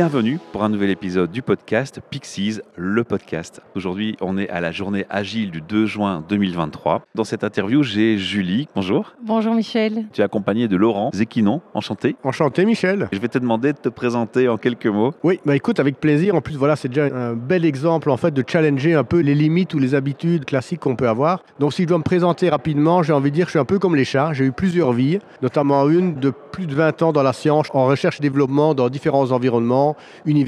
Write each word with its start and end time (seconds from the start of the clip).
Bienvenue 0.00 0.38
pour 0.60 0.66
un 0.66 0.68
nouvel 0.68 0.90
épisode 0.90 1.30
du 1.30 1.40
podcast 1.40 2.02
Pixies, 2.10 2.60
le 2.76 3.02
podcast. 3.02 3.62
Aujourd'hui, 3.74 4.18
on 4.20 4.36
est 4.36 4.50
à 4.50 4.60
la 4.60 4.72
journée 4.72 5.06
agile 5.08 5.50
du 5.50 5.62
2 5.62 5.86
juin 5.86 6.22
2023. 6.28 7.00
Dans 7.14 7.24
cette 7.24 7.44
interview, 7.44 7.82
j'ai 7.82 8.18
Julie. 8.18 8.68
Bonjour. 8.74 9.14
Bonjour 9.24 9.54
Michel. 9.54 10.04
Tu 10.12 10.20
es 10.20 10.24
accompagné 10.24 10.68
de 10.68 10.76
Laurent 10.76 11.12
Zekinon. 11.14 11.62
Enchanté. 11.72 12.14
Enchanté 12.24 12.66
Michel. 12.66 13.08
Je 13.10 13.18
vais 13.18 13.28
te 13.28 13.38
demander 13.38 13.72
de 13.72 13.78
te 13.78 13.88
présenter 13.88 14.50
en 14.50 14.58
quelques 14.58 14.84
mots. 14.84 15.14
Oui, 15.22 15.40
bah 15.46 15.56
écoute, 15.56 15.80
avec 15.80 15.98
plaisir. 15.98 16.34
En 16.34 16.42
plus, 16.42 16.56
voilà, 16.56 16.76
c'est 16.76 16.88
déjà 16.88 17.06
un 17.06 17.32
bel 17.32 17.64
exemple 17.64 18.10
en 18.10 18.18
fait 18.18 18.34
de 18.34 18.44
challenger 18.46 18.92
un 18.92 19.04
peu 19.04 19.20
les 19.20 19.34
limites 19.34 19.72
ou 19.72 19.78
les 19.78 19.94
habitudes 19.94 20.44
classiques 20.44 20.80
qu'on 20.80 20.94
peut 20.94 21.08
avoir. 21.08 21.42
Donc 21.58 21.72
si 21.72 21.84
je 21.84 21.88
dois 21.88 21.96
me 21.96 22.02
présenter 22.02 22.50
rapidement, 22.50 23.02
j'ai 23.02 23.14
envie 23.14 23.30
de 23.30 23.34
dire 23.34 23.46
que 23.46 23.48
je 23.48 23.52
suis 23.52 23.58
un 23.58 23.64
peu 23.64 23.78
comme 23.78 23.96
les 23.96 24.04
chats. 24.04 24.34
J'ai 24.34 24.44
eu 24.44 24.52
plusieurs 24.52 24.92
vies, 24.92 25.20
notamment 25.40 25.88
une 25.88 26.16
de 26.16 26.34
plus 26.52 26.66
de 26.66 26.74
20 26.74 27.00
ans 27.00 27.12
dans 27.12 27.22
la 27.22 27.32
science, 27.32 27.68
en 27.72 27.86
recherche 27.86 28.18
et 28.18 28.22
développement 28.22 28.74
dans 28.74 28.90
différents 28.90 29.32
environnements, 29.32 29.96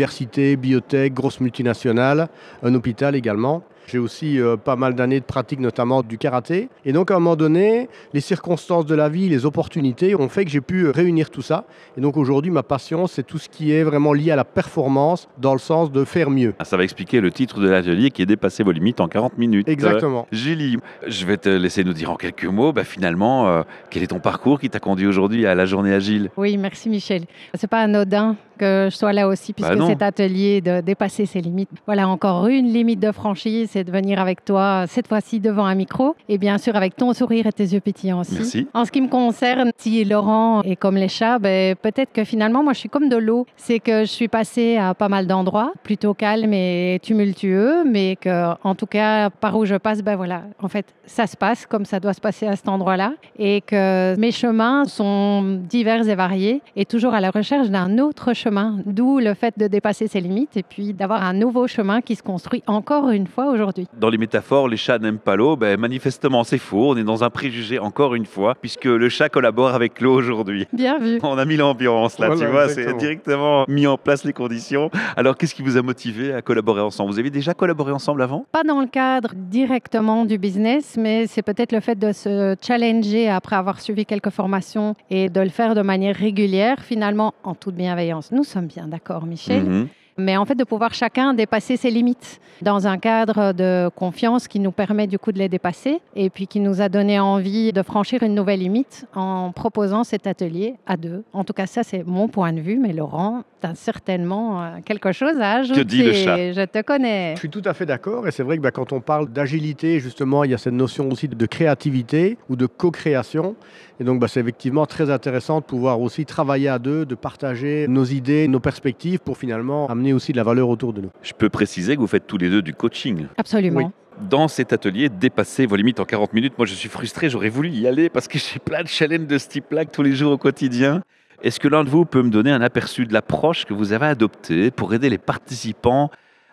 université, 0.03 0.57
biotech, 0.57 1.15
grosses 1.15 1.41
multinationales, 1.41 2.29
un 2.63 2.75
hôpital 2.75 3.15
également. 3.15 3.63
J'ai 3.93 3.99
aussi 3.99 4.41
euh, 4.41 4.57
pas 4.57 4.75
mal 4.75 4.95
d'années 4.95 5.21
de 5.21 5.25
pratique, 5.27 5.61
notamment 5.61 6.03
du 6.03 6.17
karaté. 6.17 6.71
Et 6.87 6.95
donc, 6.95 7.11
à 7.11 7.17
un 7.17 7.19
moment 7.19 7.37
donné, 7.37 7.91
les 8.15 8.23
circonstances 8.23 8.87
de 8.87 8.95
la 8.95 9.11
vie, 9.11 9.29
les 9.29 9.45
opportunités 9.45 10.15
ont 10.15 10.31
fait 10.31 10.47
que 10.47 10.51
j'ai 10.51 10.63
pu 10.63 10.89
réunir 10.89 11.29
tout 11.29 11.43
ça. 11.43 11.67
Et 11.99 12.01
donc, 12.01 12.17
aujourd'hui, 12.17 12.51
ma 12.51 12.63
passion, 12.63 13.07
c'est 13.07 13.23
tout 13.23 13.37
ce 13.37 13.51
qui 13.51 13.71
est 13.71 13.83
vraiment 13.83 14.15
lié 14.15 14.31
à 14.31 14.37
la 14.37 14.47
performance, 14.47 15.29
dans 15.37 15.53
le 15.53 15.59
sens 15.59 15.93
de 15.93 16.05
faire 16.05 16.31
mieux. 16.31 16.55
Ah, 16.59 16.65
ça 16.65 16.79
va 16.79 16.85
expliquer 16.85 17.21
le 17.21 17.31
titre 17.31 17.61
de 17.61 17.69
l'atelier 17.69 18.11
qui 18.11 18.23
est 18.23 18.27
dépasser 18.27 18.63
vos 18.63 18.73
limites 18.73 18.99
en 19.03 19.09
40 19.09 19.37
minutes. 19.37 19.69
Exactement. 19.69 20.21
Euh, 20.33 20.37
Julie, 20.37 20.79
je 21.07 21.27
vais 21.27 21.37
te 21.37 21.51
laisser 21.51 21.85
nous 21.85 21.93
dire 21.93 22.11
en 22.11 22.17
quelques 22.17 22.47
mots, 22.47 22.73
bah, 22.73 22.85
finalement, 22.85 23.49
euh, 23.49 23.63
quel 23.91 24.03
est 24.03 24.07
ton 24.07 24.21
parcours 24.21 24.59
qui 24.59 24.71
t'a 24.71 24.81
conduit 24.81 25.07
aujourd'hui 25.07 25.45
à 25.45 25.55
la 25.55 25.67
journée 25.67 25.93
agile? 25.93 26.31
Oui, 26.39 26.57
merci 26.57 26.89
Michel. 26.89 27.25
C'est 27.53 27.67
pas 27.69 27.81
anodin 27.83 28.37
que 28.59 28.89
je 28.91 28.97
sois 28.97 29.13
là 29.13 29.29
aussi, 29.29 29.53
puisque 29.53 29.71
Bah 29.71 29.77
non. 29.77 29.89
cet 29.89 30.03
atelier 30.03 30.61
de 30.61 30.81
dépasser 30.81 31.27
ses 31.27 31.41
limites. 31.41 31.69
Voilà, 31.87 32.09
encore 32.09 32.47
une 32.47 32.73
limite 32.73 33.01
de 33.01 33.11
franchise, 33.13 33.71
de 33.85 33.91
venir 33.91 34.21
avec 34.21 34.45
toi, 34.45 34.85
cette 34.87 35.09
fois-ci 35.09 35.41
devant 35.41 35.65
un 35.65 35.75
micro, 35.75 36.15
et 36.29 36.39
bien 36.39 36.59
sûr 36.59 36.77
avec 36.77 36.97
ton 36.97 37.13
sourire 37.13 37.47
et 37.47 37.53
tes 37.53 37.65
yeux 37.65 37.81
pétillants 37.81 38.21
aussi. 38.21 38.35
Merci. 38.35 38.69
En 38.75 38.85
ce 38.85 38.91
qui 38.91 39.01
me 39.01 39.09
concerne, 39.09 39.71
si 39.77 40.05
Laurent 40.05 40.63
est 40.63 40.77
comme 40.77 40.97
les 40.97 41.09
chats, 41.09 41.39
ben, 41.39 41.75
peut-être 41.77 42.13
que 42.13 42.25
finalement, 42.25 42.63
moi, 42.63 42.73
je 42.73 42.79
suis 42.81 42.89
comme 42.89 43.09
de 43.09 43.17
l'eau. 43.17 43.47
C'est 43.57 43.79
que 43.79 44.01
je 44.01 44.11
suis 44.11 44.29
passée 44.29 44.77
à 44.77 44.95
pas 44.95 45.09
mal 45.09 45.27
d'endroits, 45.27 45.73
plutôt 45.83 46.15
calmes 46.15 46.53
et 46.53 46.99
tumultueux, 47.03 47.85
mais 47.85 48.17
que, 48.17 48.55
en 48.63 48.75
tout 48.75 48.87
cas, 48.87 49.31
par 49.31 49.57
où 49.57 49.65
je 49.65 49.75
passe, 49.75 50.03
ben 50.03 50.17
voilà, 50.17 50.43
en 50.63 50.69
fait, 50.69 50.87
ça 51.07 51.27
se 51.27 51.37
passe 51.37 51.67
comme 51.67 51.85
ça 51.85 52.01
doit 52.01 52.15
se 52.15 52.21
passer 52.21 52.47
à 52.47 52.57
cet 52.57 52.69
endroit-là, 52.69 53.15
et 53.39 53.61
que 53.61 54.17
mes 54.19 54.33
chemins 54.33 54.85
sont 54.85 55.61
divers 55.69 56.09
et 56.09 56.15
variés, 56.15 56.63
et 56.77 56.85
toujours 56.85 57.15
à 57.15 57.21
la 57.21 57.31
recherche 57.31 57.71
d'un 57.71 57.99
autre 57.99 58.33
chemin, 58.33 58.79
d'où 58.87 59.19
le 59.19 59.35
fait 59.35 59.59
de 59.59 59.67
dépasser 59.67 60.07
ses 60.07 60.21
limites, 60.21 60.57
et 60.57 60.63
puis 60.63 60.93
d'avoir 60.93 61.23
un 61.23 61.33
nouveau 61.33 61.67
chemin 61.67 62.01
qui 62.01 62.17
se 62.17 62.23
construit 62.23 62.63
encore 62.67 63.11
une 63.11 63.27
fois 63.27 63.47
aujourd'hui. 63.47 63.62
Dans 63.99 64.11
les 64.11 64.19
métaphores, 64.19 64.69
les 64.69 64.77
chats 64.77 64.99
n'aiment 64.99 65.19
pas 65.19 65.37
l'eau. 65.37 65.57
Ben, 65.57 65.79
manifestement, 65.79 66.45
c'est 66.45 66.59
faux. 66.59 66.91
On 66.91 66.97
est 66.97 67.05
dans 67.05 67.25
un 67.25 67.31
préjugé 67.31 67.79
encore 67.79 68.15
une 68.15 68.27
fois, 68.27 68.55
puisque 68.61 68.85
le 68.85 69.09
chat 69.09 69.29
collabore 69.29 69.75
avec 69.75 70.01
l'eau 70.01 70.15
aujourd'hui. 70.15 70.67
Bien 70.73 70.99
vu. 70.99 71.19
On 71.23 71.39
a 71.39 71.45
mis 71.45 71.57
l'ambiance 71.57 72.19
là, 72.19 72.37
tu 72.37 72.47
vois, 72.47 72.69
c'est 72.69 72.97
directement 72.97 73.65
mis 73.69 73.87
en 73.87 73.97
place 73.97 74.25
les 74.25 74.33
conditions. 74.33 74.91
Alors, 75.17 75.37
qu'est-ce 75.37 75.55
qui 75.55 75.63
vous 75.63 75.77
a 75.77 75.83
motivé 75.83 76.33
à 76.33 76.43
collaborer 76.43 76.81
ensemble? 76.81 77.11
Vous 77.13 77.19
avez 77.19 77.31
déjà 77.31 77.55
collaboré 77.55 77.93
ensemble 77.93 78.23
avant? 78.23 78.47
Pas 78.53 78.65
dans 78.65 78.81
le 78.81 78.87
cadre 78.87 79.33
directement 79.35 80.25
du 80.25 80.39
business, 80.39 80.97
mais 80.99 81.27
c'est 81.27 81.43
peut-être 81.43 81.73
le 81.73 81.81
fait 81.81 81.99
de 81.99 82.13
se 82.13 82.57
challenger 82.61 83.29
après 83.29 83.57
avoir 83.57 83.81
suivi 83.81 84.07
quelques 84.07 84.31
formations 84.31 84.95
et 85.11 85.29
de 85.29 85.41
le 85.41 85.51
faire 85.51 85.75
de 85.75 85.83
manière 85.83 86.17
régulière, 86.17 86.79
finalement, 86.81 87.35
en 87.45 87.55
toute 87.55 87.75
bienveillance. 87.75 88.33
Nous 88.33 88.45
sommes 88.45 88.67
bien 88.67 88.87
d'accord, 88.89 89.27
Michel. 89.27 89.65
Mhm. 89.65 89.89
Mais 90.23 90.37
en 90.37 90.45
fait, 90.45 90.55
de 90.55 90.65
pouvoir 90.65 90.95
chacun 90.95 91.35
dépasser 91.35 91.77
ses 91.77 91.91
limites 91.91 92.41
dans 92.63 92.87
un 92.87 92.97
cadre 92.97 93.53
de 93.53 93.91
confiance 93.97 94.47
qui 94.47 94.61
nous 94.61 94.71
permet 94.71 95.07
du 95.09 95.19
coup 95.19 95.33
de 95.33 95.39
les 95.39 95.49
dépasser 95.49 96.01
et 96.15 96.31
puis 96.31 96.47
qui 96.47 96.61
nous 96.61 96.81
a 96.81 96.89
donné 96.89 97.19
envie 97.19 97.73
de 97.73 97.83
franchir 97.83 98.23
une 98.23 98.35
nouvelle 98.35 98.61
limite 98.61 99.07
en 99.15 99.51
proposant 99.51 100.05
cet 100.05 100.27
atelier 100.27 100.77
à 100.87 100.97
deux. 100.97 101.25
En 101.33 101.43
tout 101.43 101.53
cas, 101.53 101.67
ça, 101.67 101.83
c'est 101.83 102.05
mon 102.07 102.29
point 102.29 102.53
de 102.53 102.61
vue. 102.61 102.79
Mais 102.79 102.93
Laurent, 102.93 103.43
tu 103.61 103.67
as 103.67 103.75
certainement 103.75 104.63
euh, 104.63 104.69
quelque 104.85 105.13
chose 105.13 105.41
à 105.41 105.55
ajouter. 105.55 105.85
dit 105.85 106.03
le 106.05 106.13
chat? 106.13 106.53
Je 106.53 106.65
te 106.65 106.83
connais. 106.83 107.35
Je 107.35 107.41
suis 107.41 107.51
tout 107.51 107.63
à 107.65 107.75
fait 107.75 107.87
d'accord. 107.87 108.29
Et 108.29 108.31
c'est 108.31 108.45
vrai 108.45 108.57
que 108.59 108.63
bah, 108.63 108.71
quand 108.71 108.93
on 108.93 109.01
parle 109.01 109.29
d'agilité, 109.29 109.99
justement, 109.99 110.45
il 110.45 110.53
y 110.53 110.55
a 110.55 110.59
cette 110.59 110.73
notion 110.73 111.11
aussi 111.11 111.27
de 111.27 111.47
créativité 111.47 112.39
ou 112.49 112.55
de 112.55 112.67
co-création. 112.67 113.57
Et 114.01 114.05
donc, 114.05 114.21
bah, 114.21 114.29
c'est 114.29 114.41
effectivement 114.41 114.87
très 114.87 115.11
intéressant 115.11 115.61
de 115.61 115.65
pouvoir 115.65 116.01
aussi 116.01 116.25
travailler 116.27 116.69
à 116.69 116.79
deux, 116.79 117.05
de 117.05 117.15
partager 117.15 117.87
nos 117.89 118.05
idées, 118.05 118.49
nos 118.49 118.61
perspectives 118.61 119.19
pour 119.19 119.37
finalement 119.37 119.89
amener 119.89 120.12
aussi 120.13 120.33
de 120.33 120.37
la 120.37 120.43
valeur 120.45 120.69
autour 120.69 120.93
de 120.93 121.01
nous. 121.03 121.11
Je 121.23 121.33
peux 121.33 121.49
préciser 121.49 121.95
que 121.97 122.01
vous 122.01 122.07
faites 122.07 122.27
tous 122.27 122.39
les 122.39 122.51
deux 122.51 122.63
du 122.63 122.75
coaching. 122.75 123.27
Absolument. 123.37 123.81
Oui. 123.81 123.87
Dans 124.29 124.47
cet 124.47 124.73
atelier, 124.73 125.09
dépasser 125.09 125.67
vos 125.67 125.77
limites 125.77 125.99
en 125.99 126.05
40 126.05 126.35
minutes, 126.35 126.55
moi 126.59 126.67
je 126.67 126.75
suis 126.75 126.89
frustré, 126.89 127.31
j'aurais 127.31 127.49
voulu 127.49 127.71
y 127.71 127.87
aller 127.87 128.09
parce 128.11 128.29
que 128.29 128.39
j'ai 128.39 128.59
plein 128.59 128.83
de 128.83 128.89
challenges 128.89 129.27
de 129.27 129.39
ce 129.39 129.49
type-là 129.49 129.85
tous 129.87 130.03
les 130.03 130.13
jours 130.13 130.33
au 130.33 130.39
quotidien. 130.39 131.03
Est-ce 131.43 131.59
que 131.59 131.67
l'un 131.67 131.83
de 131.83 131.89
vous 131.89 132.05
peut 132.05 132.23
me 132.23 132.31
donner 132.31 132.53
un 132.53 132.61
aperçu 132.61 133.07
de 133.07 133.13
l'approche 133.13 133.65
que 133.65 133.75
vous 133.75 133.93
avez 133.93 134.07
adoptée 134.07 134.71
pour 134.71 134.93
aider 134.95 135.09
les 135.09 135.19
participants 135.19 136.11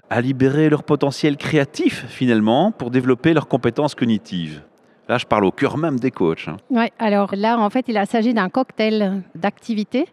à 0.09 0.21
libérer 0.21 0.69
leur 0.69 0.83
potentiel 0.83 1.37
créatif 1.37 2.05
finalement 2.07 2.71
pour 2.71 2.89
développer 2.89 3.33
leurs 3.33 3.47
compétences 3.47 3.93
cognitives? 3.93 4.63
Là, 5.07 5.17
je 5.17 5.25
parle 5.25 5.45
au 5.45 5.51
cœur 5.51 5.77
même 5.77 5.99
des 5.99 6.11
coachs. 6.11 6.47
hein. 6.47 6.57
Ouais, 6.69 6.91
alors 6.97 7.35
là, 7.35 7.59
en 7.59 7.69
fait, 7.69 7.85
il 7.87 8.01
s'agit 8.07 8.33
d'un 8.33 8.49
cocktail 8.49 9.21
d'activités. 9.35 10.05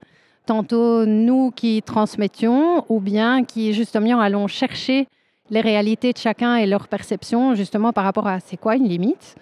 Tantôt 0.47 1.05
nous 1.07 1.51
qui 1.51 1.83
transmettions 1.83 2.85
ou 2.89 3.01
bien 3.01 3.45
qui 3.45 3.73
justement 3.73 4.21
allons 4.21 4.47
chercher 4.47 5.09
les 5.51 5.61
réalités 5.61 6.13
de 6.13 6.19
chacun 6.19 6.57
et 6.57 6.67
leur 6.67 6.89
perception 6.89 7.55
justement 7.55 7.93
par 7.93 8.05
rapport 8.05 8.29
à 8.29 8.41
c'est 8.41 8.57
quoi 8.57 8.77
une 8.77 8.89
limite 8.89 9.37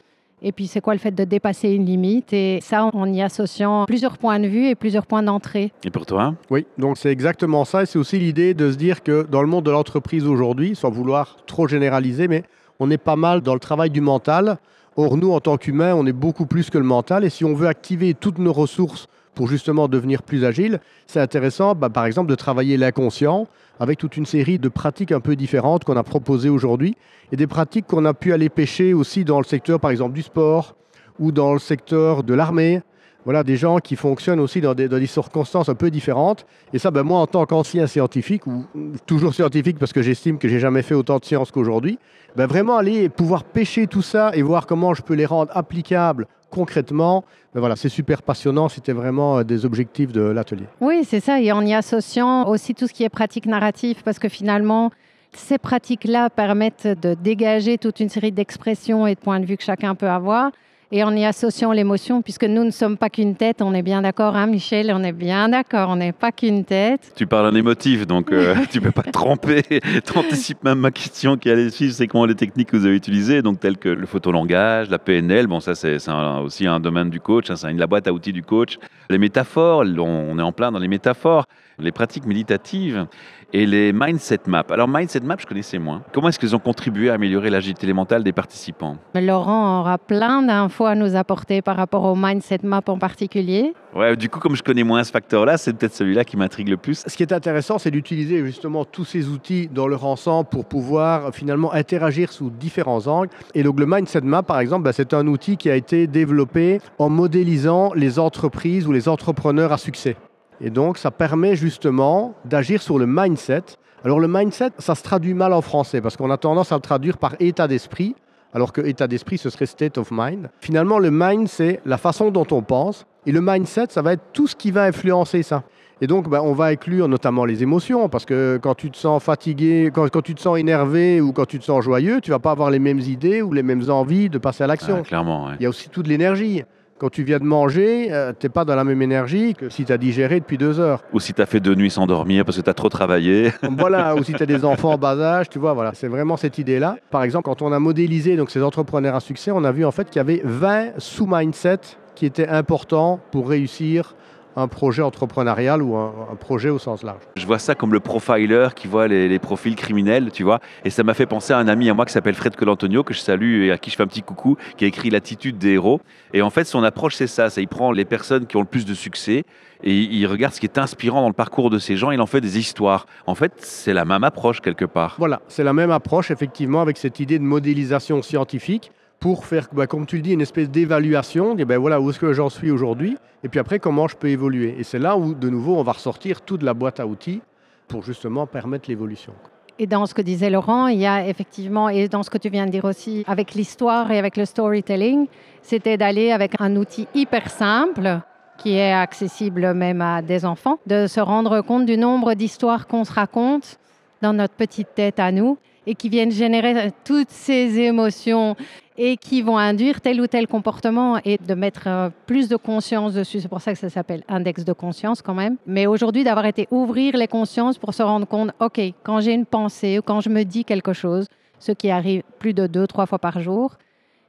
et 0.45 0.53
puis 0.53 0.67
c'est 0.67 0.83
quoi 0.83 0.93
le 0.93 0.99
fait 0.99 1.11
de 1.11 1.25
dépasser 1.25 1.71
une 1.71 1.87
limite 1.87 2.33
et 2.35 2.61
ça 2.61 2.85
en 2.93 3.13
y 3.13 3.23
associant 3.23 3.87
plusieurs 3.87 4.19
points 4.19 4.39
de 4.39 4.47
vue 4.47 4.67
et 4.67 4.75
plusieurs 4.75 5.07
points 5.07 5.23
d'entrée. 5.23 5.73
Et 5.85 5.91
pour 5.91 6.05
toi? 6.05 6.35
Oui, 6.51 6.67
donc 6.77 6.99
c'est 6.99 7.11
exactement 7.11 7.65
ça. 7.65 7.83
Et 7.83 7.87
c'est 7.87 7.99
aussi 7.99 8.19
l'idée 8.19 8.53
de 8.53 8.71
se 8.71 8.77
dire 8.77 9.03
que 9.03 9.27
dans 9.31 9.41
le 9.41 9.49
monde 9.49 9.65
de 9.65 9.71
l'entreprise 9.71 10.27
aujourd'hui, 10.27 10.77
sans 10.77 10.91
vouloir 10.91 11.39
trop 11.47 11.67
généraliser, 11.67 12.29
mais 12.29 12.45
on 12.79 12.91
est 12.91 12.99
pas 12.99 13.17
mal 13.17 13.41
dans 13.41 13.55
le 13.55 13.61
travail 13.61 13.89
du 13.89 14.03
mental. 14.03 14.59
Or, 14.97 15.17
nous, 15.17 15.33
en 15.33 15.41
tant 15.41 15.57
qu'humains, 15.57 15.95
on 15.95 16.07
est 16.07 16.13
beaucoup 16.13 16.45
plus 16.45 16.69
que 16.69 16.77
le 16.77 16.85
mental. 16.85 17.25
Et 17.25 17.31
si 17.31 17.45
on 17.47 17.55
veut 17.55 17.67
activer 17.67 18.13
toutes 18.13 18.39
nos 18.39 18.53
ressources 18.53 19.09
pour 19.35 19.49
justement 19.49 19.89
devenir 19.89 20.23
plus 20.23 20.45
agile, 20.45 20.81
c'est 21.07 21.21
intéressant, 21.21 21.75
bah, 21.75 21.91
par 21.91 22.07
exemple, 22.07 22.31
de 22.31 22.35
travailler 22.35 22.77
l'inconscient 22.77 23.47
avec 23.81 23.99
toute 23.99 24.17
une 24.17 24.27
série 24.27 24.59
de 24.59 24.69
pratiques 24.69 25.13
un 25.13 25.21
peu 25.21 25.37
différentes 25.37 25.85
qu'on 25.85 25.97
a 25.97 26.03
proposées 26.03 26.49
aujourd'hui 26.49 26.97
et 27.33 27.37
des 27.37 27.47
pratiques 27.47 27.87
qu'on 27.87 28.05
a 28.05 28.15
pu 28.15 28.33
aller 28.33 28.49
pêcher 28.49 28.95
aussi 28.95 29.25
dans 29.25 29.39
le 29.39 29.45
secteur, 29.45 29.81
par 29.81 29.91
exemple, 29.91 30.15
du 30.15 30.23
sport 30.23 30.77
ou 31.19 31.33
dans 31.33 31.53
le 31.53 31.59
secteur 31.59 32.23
de 32.23 32.35
l'armée. 32.35 32.83
Voilà, 33.25 33.43
des 33.43 33.57
gens 33.57 33.79
qui 33.79 33.97
fonctionnent 33.97 34.41
aussi 34.41 34.61
dans 34.61 34.75
des, 34.75 34.87
dans 34.87 34.99
des 34.99 35.07
circonstances 35.07 35.71
un 35.71 35.75
peu 35.75 35.91
différentes. 35.91 36.45
Et 36.75 36.79
ça, 36.79 36.91
ben, 36.91 37.03
moi, 37.03 37.21
en 37.21 37.27
tant 37.27 37.47
qu'ancien 37.47 37.87
scientifique, 37.87 38.47
ou 38.47 38.67
toujours 39.07 39.33
scientifique 39.33 39.79
parce 39.79 39.95
que 39.95 40.03
j'estime 40.03 40.37
que 40.37 40.47
j'ai 40.47 40.61
jamais 40.61 40.83
fait 40.83 40.95
autant 40.95 41.19
de 41.19 41.25
sciences 41.25 41.51
qu'aujourd'hui, 41.51 41.99
ben, 42.37 42.47
vraiment 42.47 42.77
aller 42.77 43.09
pouvoir 43.09 43.45
pêcher 43.45 43.87
tout 43.87 44.03
ça 44.03 44.31
et 44.35 44.43
voir 44.43 44.67
comment 44.67 44.93
je 44.93 45.01
peux 45.01 45.15
les 45.15 45.25
rendre 45.25 45.51
applicables 45.57 46.27
concrètement, 46.55 47.25
ben, 47.53 47.61
voilà, 47.61 47.77
c'est 47.77 47.89
super 47.89 48.23
passionnant. 48.23 48.69
C'était 48.69 48.93
vraiment 48.93 49.39
euh, 49.39 49.43
des 49.43 49.65
objectifs 49.65 50.13
de 50.13 50.23
l'atelier. 50.23 50.67
Oui, 50.81 51.05
c'est 51.05 51.21
ça. 51.21 51.41
Et 51.41 51.51
en 51.53 51.65
y 51.67 51.75
associant 51.75 52.47
aussi 52.47 52.75
tout 52.75 52.87
ce 52.87 52.93
qui 52.93 53.03
est 53.03 53.09
pratique 53.09 53.47
narrative, 53.47 54.03
parce 54.05 54.19
que 54.19 54.29
finalement, 54.29 54.91
ces 55.33 55.59
pratiques-là 55.59 56.31
permettent 56.31 56.87
de 56.87 57.15
dégager 57.15 57.77
toute 57.77 57.99
une 57.99 58.09
série 58.09 58.31
d'expressions 58.31 59.07
et 59.07 59.17
de 59.17 59.21
points 59.21 59.41
de 59.41 59.47
vue 59.47 59.57
que 59.57 59.65
chacun 59.65 59.95
peut 59.97 60.09
avoir. 60.09 60.53
Et 60.93 61.03
en 61.03 61.15
y 61.17 61.25
associant 61.25 61.73
l'émotion, 61.73 62.23
puisque 62.23 62.45
nous 62.45 62.65
ne 62.65 62.71
sommes 62.71 62.97
pas 62.97 63.11
qu'une 63.11 63.35
tête, 63.35 63.63
on 63.63 63.75
est 63.75 63.83
bien 63.83 64.03
d'accord, 64.03 64.37
hein, 64.37 64.47
Michel 64.47 64.93
On 64.95 65.03
est 65.03 65.13
bien 65.13 65.49
d'accord, 65.49 65.91
on 65.91 65.97
n'est 65.97 66.13
pas 66.13 66.31
qu'une 66.31 66.65
tête. 66.65 67.13
Tu 67.17 67.27
parles 67.27 67.47
en 67.47 67.55
émotif, 67.55 68.07
donc 68.07 68.33
euh, 68.33 68.55
tu 68.71 68.81
peux 68.81 68.91
pas 68.91 69.03
te 69.03 69.11
tromper. 69.11 69.63
Tu 70.05 70.19
anticipes 70.19 70.63
même 70.65 70.81
ma 70.81 70.91
question 70.91 71.37
qui 71.37 71.51
allait 71.51 71.71
suivre, 71.71 71.95
c'est 71.95 72.07
comment 72.07 72.27
les 72.27 72.35
techniques 72.35 72.71
que 72.71 72.77
vous 72.77 72.87
avez 72.87 72.97
utilisées, 72.97 73.43
donc 73.43 73.61
telles 73.61 73.79
que 73.79 73.89
le 73.89 74.07
photolangage, 74.07 74.91
la 74.91 74.99
PNL, 74.99 75.47
bon 75.47 75.61
ça 75.61 75.75
c'est 75.75 75.97
aussi 76.43 76.67
un 76.67 76.81
domaine 76.81 77.11
du 77.11 77.21
coach, 77.21 77.51
hein, 77.51 77.57
c'est 77.57 77.73
la 77.73 77.87
boîte 77.87 78.07
à 78.07 78.13
outils 78.13 78.33
du 78.33 78.43
coach. 78.43 78.79
Les 79.11 79.19
métaphores, 79.19 79.85
on 79.99 80.35
on 80.35 80.39
est 80.39 80.43
en 80.43 80.53
plein 80.53 80.73
dans 80.73 80.79
les 80.79 80.89
métaphores, 80.89 81.45
les 81.79 81.93
pratiques 81.93 82.27
méditatives 82.27 83.07
et 83.55 83.67
les 83.67 83.93
mindset 83.93 84.41
maps. 84.47 84.65
Alors 84.71 84.89
mindset 84.89 85.21
maps, 85.21 85.37
je 85.39 85.47
connaissais 85.47 85.79
moins. 85.79 86.03
Comment 86.13 86.29
est-ce 86.29 86.41
qu'ils 86.41 86.57
ont 86.57 86.59
contribué 86.59 87.09
à 87.11 87.15
améliorer 87.15 87.51
l'agilité 87.51 87.91
mentale 87.93 88.25
des 88.25 88.33
participants? 88.33 88.97
Laurent 89.15 89.81
aura 89.81 89.97
plein 89.97 90.43
d'infos 90.43 90.74
à 90.83 90.95
nous 90.97 91.15
apporter 91.15 91.63
par 91.63 91.77
rapport 91.77 92.05
au 92.05 92.17
mindset 92.17 92.61
map 92.65 92.83
en 92.89 92.99
particulier. 92.99 93.73
Ouais, 93.95 94.17
du 94.17 94.29
coup, 94.29 94.41
comme 94.41 94.57
je 94.57 94.63
connais 94.63 94.83
moins 94.83 95.05
ce 95.05 95.13
facteur-là, 95.13 95.57
c'est 95.57 95.73
peut-être 95.73 95.95
celui-là 95.95 96.25
qui 96.25 96.37
m'intrigue 96.37 96.69
le 96.69 96.77
plus. 96.77 97.05
Ce 97.07 97.17
qui 97.17 97.23
est 97.23 97.33
intéressant, 97.33 97.79
c'est 97.79 97.93
d'utiliser 97.93 98.45
justement 98.45 98.85
tous 98.85 99.05
ces 99.05 99.29
outils 99.29 99.69
dans 99.73 99.87
leur 99.87 100.05
ensemble 100.05 100.49
pour 100.49 100.65
pouvoir 100.65 101.27
euh, 101.27 101.31
finalement 101.31 101.73
interagir 101.73 102.33
sous 102.33 102.51
différents 102.51 103.07
angles. 103.07 103.31
Et 103.55 103.63
donc 103.63 103.79
le 103.79 103.87
Mindset 103.87 104.23
Map, 104.23 104.43
par 104.43 104.59
exemple, 104.59 104.83
bah, 104.83 104.93
c'est 104.93 105.15
un 105.15 105.27
outil 105.29 105.57
qui 105.57 105.71
a 105.71 105.77
été 105.77 106.09
développé 106.09 106.81
en 106.99 107.09
modélisant 107.09 107.93
les 107.95 108.19
entreprises 108.19 108.89
ou 108.89 108.93
les 108.93 109.09
entrepreneurs 109.09 109.73
à 109.73 109.79
succès. 109.79 110.17
Et 110.61 110.71
donc, 110.71 110.99
ça 110.99 111.11
permet 111.11 111.57
justement 111.57 112.35
d'agir 112.45 112.81
sur 112.83 112.99
le 112.99 113.07
mindset. 113.07 113.63
Alors, 114.05 114.21
le 114.21 114.29
mindset, 114.29 114.71
ça 114.79 114.95
se 114.95 115.03
traduit 115.03 115.35
mal 115.35 115.53
en 115.53 115.63
français 115.63 116.01
parce 116.01 116.17
qu'on 116.17 116.31
a 116.31 116.37
tendance 116.37 116.73
à 116.73 116.77
le 116.77 116.81
traduire 116.81 117.19
par 117.19 117.35
état 117.41 117.67
d'esprit, 117.69 118.15
alors 118.55 118.73
que 118.73 118.81
état 118.81 119.09
d'esprit, 119.09 119.37
ce 119.37 119.51
serait 119.51 119.67
state 119.67 119.99
of 119.99 120.11
mind. 120.13 120.49
Finalement, 120.61 120.99
le 120.99 121.11
mind, 121.11 121.49
c'est 121.49 121.81
la 121.85 121.99
façon 121.99 122.31
dont 122.31 122.47
on 122.53 122.63
pense. 122.63 123.05
Et 123.27 123.33
le 123.33 123.41
mindset, 123.41 123.87
ça 123.89 124.01
va 124.01 124.13
être 124.13 124.23
tout 124.33 124.47
ce 124.47 124.55
qui 124.55 124.71
va 124.71 124.85
influencer 124.85 125.43
ça. 125.43 125.65
Et 126.01 126.07
donc, 126.07 126.29
ben, 126.29 126.41
on 126.41 126.53
va 126.53 126.67
inclure 126.67 127.09
notamment 127.09 127.45
les 127.45 127.63
émotions, 127.63 128.09
parce 128.09 128.25
que 128.25 128.59
quand 128.63 128.75
tu 128.75 128.91
te 128.91 128.97
sens 128.97 129.23
fatigué, 129.23 129.91
quand, 129.93 130.23
tu 130.23 130.35
te 130.35 130.41
sens 130.41 130.59
énervé 130.59 131.21
ou 131.21 131.33
quand 131.33 131.47
tu 131.47 131.59
te 131.59 131.65
sens 131.65 131.83
joyeux, 131.83 132.21
tu 132.21 132.31
vas 132.31 132.39
pas 132.39 132.51
avoir 132.51 132.71
les 132.71 132.79
mêmes 132.79 133.01
idées 133.01 133.43
ou 133.43 133.53
les 133.53 133.63
mêmes 133.63 133.89
envies 133.91 134.29
de 134.29 134.39
passer 134.39 134.65
à 134.65 134.67
l'action. 134.67 134.99
Ah, 135.01 135.03
clairement. 135.03 135.51
Il 135.59 135.63
y 135.63 135.67
a 135.67 135.69
aussi 135.69 135.89
toute 135.89 136.07
l'énergie. 136.07 136.65
Quand 136.99 137.09
tu 137.09 137.25
viens 137.25 137.41
de 137.41 137.45
manger, 137.45 138.13
euh, 138.13 138.33
tu 138.39 138.47
n'es 138.47 138.51
pas 138.51 138.65
dans 138.65 138.77
la 138.77 138.85
même 138.85 139.03
énergie 139.03 139.55
que 139.55 139.69
si 139.69 139.85
tu 139.85 139.93
as 139.93 139.99
digéré 139.99 140.39
depuis 140.39 140.59
deux 140.59 140.79
heures. 140.79 141.03
Ou 141.13 141.19
si 141.19 141.35
tu 141.35 141.43
as 141.43 141.47
fait 141.47 141.59
deux 141.59 141.75
nuits 141.75 141.91
sans 141.91 142.07
dormir 142.07 142.45
parce 142.45 142.57
que 142.57 142.63
tu 142.63 142.71
as 142.71 142.75
trop 142.75 142.89
travaillé. 142.89 143.53
voilà, 143.79 144.15
ou 144.15 144.23
si 144.23 144.33
tu 144.33 144.43
as 144.43 144.47
des 144.47 144.65
enfants 144.65 144.93
en 144.93 144.99
bas 144.99 145.19
âge, 145.19 145.49
tu 145.49 145.59
vois, 145.59 145.73
voilà, 145.73 145.93
c'est 145.95 146.07
vraiment 146.07 146.37
cette 146.37 146.59
idée-là. 146.59 146.97
Par 147.11 147.25
exemple, 147.25 147.47
quand 147.47 147.63
on 147.63 147.73
a 147.73 147.81
modélisé 147.81 148.37
donc, 148.37 148.51
ces 148.51 148.63
entrepreneurs 148.63 149.17
à 149.17 149.21
succès, 149.21 149.51
on 149.51 149.65
a 149.65 149.73
vu 149.73 149.85
en 149.85 149.91
fait 149.91 150.09
qu'il 150.09 150.17
y 150.17 150.21
avait 150.21 150.41
20 150.45 150.99
sous-mindsets 150.99 151.99
qui 152.15 152.27
étaient 152.27 152.49
importants 152.49 153.19
pour 153.33 153.49
réussir 153.49 154.15
un 154.57 154.69
projet 154.69 155.03
entrepreneurial 155.03 155.83
ou 155.83 155.97
un, 155.97 156.13
projet 156.39 156.71
au 156.71 156.79
sens 156.79 157.03
large. 157.03 157.23
Je 157.37 157.47
vois 157.47 157.59
ça 157.59 157.75
comme 157.75 157.93
le 157.93 158.01
profiler 158.01 158.69
qui 158.75 158.87
voit 158.87 159.09
les, 159.09 159.39
profils 159.39 159.75
criminels, 159.77 160.31
tu 160.33 160.43
vois. 160.43 160.61
Et 160.85 160.91
ça 160.91 161.03
m'a 161.03 161.15
fait 161.15 161.27
penser 161.27 161.53
à 161.53 161.59
un 161.59 161.69
ami 161.69 161.91
à 161.91 161.95
moi 161.95 162.05
qui 162.07 162.13
s'appelle 162.13 162.35
Fred 162.35 162.57
Colantonio, 162.57 163.03
que 163.03 163.15
je 163.15 163.21
salue 163.21 163.65
et 163.65 163.73
à 163.73 163.79
qui 163.79 163.91
je 163.91 163.97
fais 163.97 164.03
un 164.03 164.07
petit 164.07 164.23
coucou, 164.23 164.57
qui 164.77 164.85
a 164.85 164.89
écrit 164.89 165.11
L'attitude 165.11 165.59
des 165.59 165.73
héros. 165.73 166.01
Et 166.33 166.43
en 166.43 166.51
fait, 166.51 166.65
son 166.65 166.83
approche, 166.83 167.15
c'est 167.15 167.27
ça. 167.27 167.51
ça. 167.51 167.61
Il 167.61 167.69
prend 167.69 167.93
les 167.93 168.05
personnes 168.05 168.47
qui 168.47 168.57
ont 168.57 168.61
le 168.61 168.67
plus 168.67 168.85
de 168.85 168.95
succès 168.95 169.45
et 169.83 169.95
il 169.95 170.27
regarde 170.27 170.55
ce 170.55 170.61
qui 170.61 170.67
est 170.67 170.79
inspirant 170.79 171.21
dans 171.21 171.29
le 171.29 171.35
parcours 171.35 171.71
de 171.71 171.79
ces 171.79 171.97
gens. 171.97 172.11
Il 172.11 172.21
en 172.21 172.27
fait 172.27 172.41
des 172.41 172.59
histoires. 172.59 173.07
En 173.27 173.35
fait, 173.35 173.53
c'est 173.59 173.93
la 173.93 174.05
même 174.05 174.25
approche 174.25 174.61
quelque 174.61 174.85
part. 174.85 175.17
Voilà, 175.19 175.43
c'est 175.49 175.65
la 175.65 175.73
même 175.73 175.91
approche, 175.91 176.31
effectivement, 176.31 176.81
avec 176.81 176.97
cette 176.97 177.21
idée 177.21 177.39
de 177.39 177.45
modélisation 177.45 178.23
scientifique 178.23 178.91
pour 179.21 179.47
faire, 179.47 179.69
bah, 179.73 179.87
comme 179.87 180.07
tu 180.07 180.17
le 180.17 180.23
dis, 180.23 180.33
une 180.33 180.43
espèce 180.43 180.71
d'évaluation, 180.71 181.55
ben 181.55 181.79
voilà 181.79 182.01
où 182.01 182.11
est-ce 182.11 182.19
que 182.19 182.33
j'en 182.33 182.51
suis 182.51 182.71
aujourd'hui, 182.71 183.17
et 183.43 183.49
puis 183.49 183.59
après 183.59 183.79
comment 183.79 184.07
je 184.07 184.17
peux 184.17 184.29
évoluer. 184.29 184.75
Et 184.79 184.85
c'est 184.85 184.99
là 184.99 185.17
où, 185.17 185.35
de 185.35 185.49
nouveau, 185.49 185.77
on 185.77 185.83
va 185.83 185.93
ressortir 185.93 186.43
toute 186.43 186.63
la 186.63 186.75
boîte 186.75 187.01
à 187.01 187.07
outils 187.07 187.41
pour 187.89 188.03
justement 188.03 188.47
permettre 188.47 188.89
l'évolution. 188.91 189.33
Et 189.79 189.87
dans 189.87 190.07
ce 190.07 190.15
que 190.15 190.23
disait 190.23 190.51
Laurent, 190.51 190.87
il 190.87 191.01
y 191.01 191.07
a 191.07 191.27
effectivement, 191.27 191.89
et 191.89 192.09
dans 192.09 192.23
ce 192.23 192.31
que 192.31 192.39
tu 192.39 192.49
viens 192.49 192.67
de 192.67 192.71
dire 192.71 192.85
aussi, 192.85 193.25
avec 193.27 193.55
l'histoire 193.55 194.11
et 194.13 194.19
avec 194.19 194.37
le 194.37 194.45
storytelling, 194.45 195.27
c'était 195.63 195.97
d'aller 195.97 196.31
avec 196.31 196.61
un 196.61 196.77
outil 196.77 197.09
hyper 197.15 197.51
simple 197.51 198.21
qui 198.57 198.77
est 198.77 198.93
accessible 198.93 199.75
même 199.75 200.01
à 200.01 200.23
des 200.23 200.45
enfants, 200.45 200.79
de 200.87 201.09
se 201.09 201.19
rendre 201.19 201.61
compte 201.61 201.87
du 201.87 201.97
nombre 201.97 202.35
d'histoires 202.35 202.87
qu'on 202.87 203.05
se 203.05 203.13
raconte 203.13 203.79
dans 204.23 204.33
notre 204.33 204.55
petite 204.55 204.95
tête 204.95 205.19
à 205.19 205.33
nous 205.33 205.59
et 205.87 205.95
qui 205.95 206.09
viennent 206.09 206.31
générer 206.31 206.93
toutes 207.05 207.31
ces 207.31 207.79
émotions 207.79 208.57
et 208.97 209.17
qui 209.17 209.43
vont 209.43 209.59
induire 209.59 210.01
tel 210.01 210.21
ou 210.21 210.27
tel 210.27 210.47
comportement 210.47 211.19
et 211.25 211.39
de 211.39 211.55
mettre 211.55 211.83
euh, 211.87 212.11
plus 212.27 212.49
de 212.49 212.57
conscience 212.57 213.15
dessus. 213.15 213.41
C'est 213.41 213.49
pour 213.49 213.61
ça 213.61 213.73
que 213.73 213.79
ça 213.79 213.91
s'appelle 213.91 214.23
index 214.29 214.65
de 214.65 214.73
conscience 214.73 215.21
quand 215.21 215.35
même. 215.35 215.57
Mais 215.67 215.87
aujourd'hui, 215.87 216.23
d'avoir 216.23 216.47
été 216.47 216.69
ouvrir 216.71 217.17
les 217.17 217.27
consciences 217.27 217.77
pour 217.77 217.93
se 217.93 218.03
rendre 218.03 218.27
compte, 218.27 218.53
OK, 218.61 218.81
quand 219.03 219.21
j'ai 219.21 219.33
une 219.33 219.47
pensée 219.47 219.99
ou 219.99 220.03
quand 220.03 220.21
je 220.21 220.29
me 220.29 220.45
dis 220.45 220.65
quelque 220.65 220.93
chose, 220.93 221.27
ce 221.59 221.73
qui 221.73 221.91
arrive 221.91 222.23
plus 222.39 222.55
de 222.55 222.67
deux, 222.67 222.87
trois 222.87 223.07
fois 223.07 223.19
par 223.19 223.41
jour, 223.41 223.77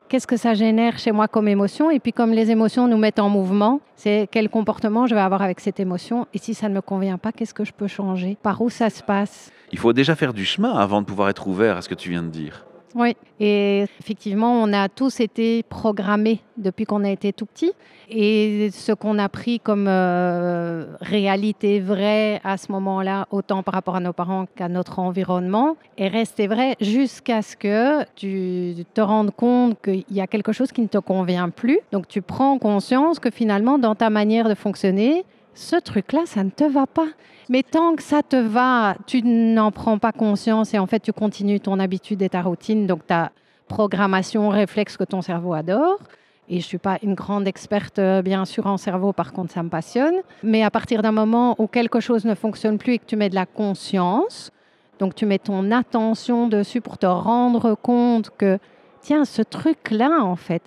qu'est-ce 0.07 0.27
que 0.27 0.37
ça 0.37 0.53
génère 0.53 0.97
chez 0.97 1.11
moi 1.11 1.27
comme 1.27 1.47
émotion? 1.47 1.89
Et 1.91 1.99
puis 1.99 2.13
comme 2.13 2.31
les 2.31 2.51
émotions 2.51 2.87
nous 2.87 2.97
mettent 2.97 3.19
en 3.19 3.29
mouvement, 3.29 3.81
c'est 3.95 4.27
quel 4.31 4.49
comportement 4.49 5.07
je 5.07 5.15
vais 5.15 5.21
avoir 5.21 5.41
avec 5.41 5.59
cette 5.59 5.79
émotion? 5.79 6.27
Et 6.33 6.37
si 6.37 6.53
ça 6.53 6.69
ne 6.69 6.75
me 6.75 6.81
convient 6.81 7.17
pas, 7.17 7.31
qu'est-ce 7.31 7.53
que 7.53 7.65
je 7.65 7.73
peux 7.73 7.87
changer? 7.87 8.37
Par 8.41 8.61
où 8.61 8.69
ça 8.69 8.89
se 8.89 9.03
passe? 9.03 9.51
Il 9.71 9.79
faut 9.79 9.93
déjà 9.93 10.15
faire 10.15 10.33
du 10.33 10.45
chemin 10.45 10.73
avant 10.73 11.01
de 11.01 11.05
pouvoir 11.05 11.29
être 11.29 11.47
ouvert 11.47 11.77
à 11.77 11.81
ce 11.81 11.89
que 11.89 11.95
tu 11.95 12.09
viens 12.09 12.23
de 12.23 12.29
dire. 12.29 12.65
Oui, 12.95 13.13
et 13.41 13.85
effectivement, 13.99 14.63
on 14.63 14.71
a 14.71 14.87
tous 14.87 15.19
été 15.19 15.63
programmés 15.63 16.39
depuis 16.55 16.85
qu'on 16.85 17.03
a 17.03 17.09
été 17.09 17.33
tout 17.33 17.45
petit. 17.45 17.73
Et 18.09 18.69
ce 18.71 18.93
qu'on 18.93 19.19
a 19.19 19.27
pris 19.27 19.59
comme 19.59 19.87
euh, 19.89 20.85
réalité 21.01 21.81
vraie 21.81 22.39
à 22.45 22.55
ce 22.55 22.71
moment-là, 22.71 23.27
autant 23.31 23.63
par 23.63 23.73
rapport 23.73 23.97
à 23.97 23.99
nos 23.99 24.13
parents 24.13 24.45
qu'à 24.55 24.69
notre 24.69 24.99
environnement, 24.99 25.75
est 25.97 26.07
resté 26.07 26.47
vrai 26.47 26.77
jusqu'à 26.79 27.41
ce 27.41 27.57
que 27.57 28.05
tu 28.15 28.85
te 28.93 29.01
rendes 29.01 29.31
compte 29.31 29.77
qu'il 29.81 30.05
y 30.11 30.21
a 30.21 30.27
quelque 30.27 30.53
chose 30.53 30.71
qui 30.71 30.81
ne 30.81 30.87
te 30.87 30.99
convient 30.99 31.49
plus. 31.49 31.79
Donc 31.91 32.07
tu 32.07 32.21
prends 32.21 32.57
conscience 32.59 33.19
que 33.19 33.29
finalement, 33.29 33.77
dans 33.77 33.95
ta 33.95 34.09
manière 34.09 34.47
de 34.47 34.55
fonctionner, 34.55 35.25
ce 35.55 35.77
truc-là, 35.77 36.21
ça 36.25 36.43
ne 36.43 36.49
te 36.49 36.63
va 36.63 36.85
pas. 36.85 37.07
Mais 37.49 37.63
tant 37.63 37.95
que 37.95 38.03
ça 38.03 38.21
te 38.21 38.35
va, 38.35 38.95
tu 39.07 39.21
n'en 39.23 39.71
prends 39.71 39.97
pas 39.97 40.11
conscience 40.11 40.73
et 40.73 40.79
en 40.79 40.85
fait, 40.85 40.99
tu 40.99 41.13
continues 41.13 41.59
ton 41.59 41.79
habitude 41.79 42.21
et 42.21 42.29
ta 42.29 42.41
routine, 42.41 42.85
donc 42.85 43.07
ta 43.07 43.31
programmation, 43.67 44.49
réflexe 44.49 44.97
que 44.97 45.03
ton 45.03 45.21
cerveau 45.21 45.53
adore. 45.53 45.99
Et 46.47 46.55
je 46.55 46.65
ne 46.65 46.67
suis 46.67 46.77
pas 46.77 46.99
une 47.01 47.15
grande 47.15 47.47
experte, 47.47 47.97
euh, 47.97 48.21
bien 48.21 48.45
sûr, 48.45 48.67
en 48.67 48.77
cerveau, 48.77 49.13
par 49.13 49.33
contre, 49.33 49.51
ça 49.51 49.63
me 49.63 49.69
passionne. 49.69 50.15
Mais 50.43 50.61
à 50.61 50.69
partir 50.69 51.01
d'un 51.01 51.11
moment 51.11 51.55
où 51.57 51.65
quelque 51.65 51.99
chose 51.99 52.25
ne 52.25 52.35
fonctionne 52.35 52.77
plus 52.77 52.93
et 52.93 52.99
que 52.99 53.05
tu 53.05 53.15
mets 53.15 53.29
de 53.29 53.35
la 53.35 53.47
conscience, 53.47 54.51
donc 54.99 55.15
tu 55.15 55.25
mets 55.25 55.39
ton 55.39 55.71
attention 55.71 56.47
dessus 56.47 56.81
pour 56.81 56.99
te 56.99 57.07
rendre 57.07 57.75
compte 57.75 58.29
que, 58.37 58.59
tiens, 59.01 59.25
ce 59.25 59.41
truc-là, 59.41 60.21
en 60.21 60.35
fait, 60.35 60.61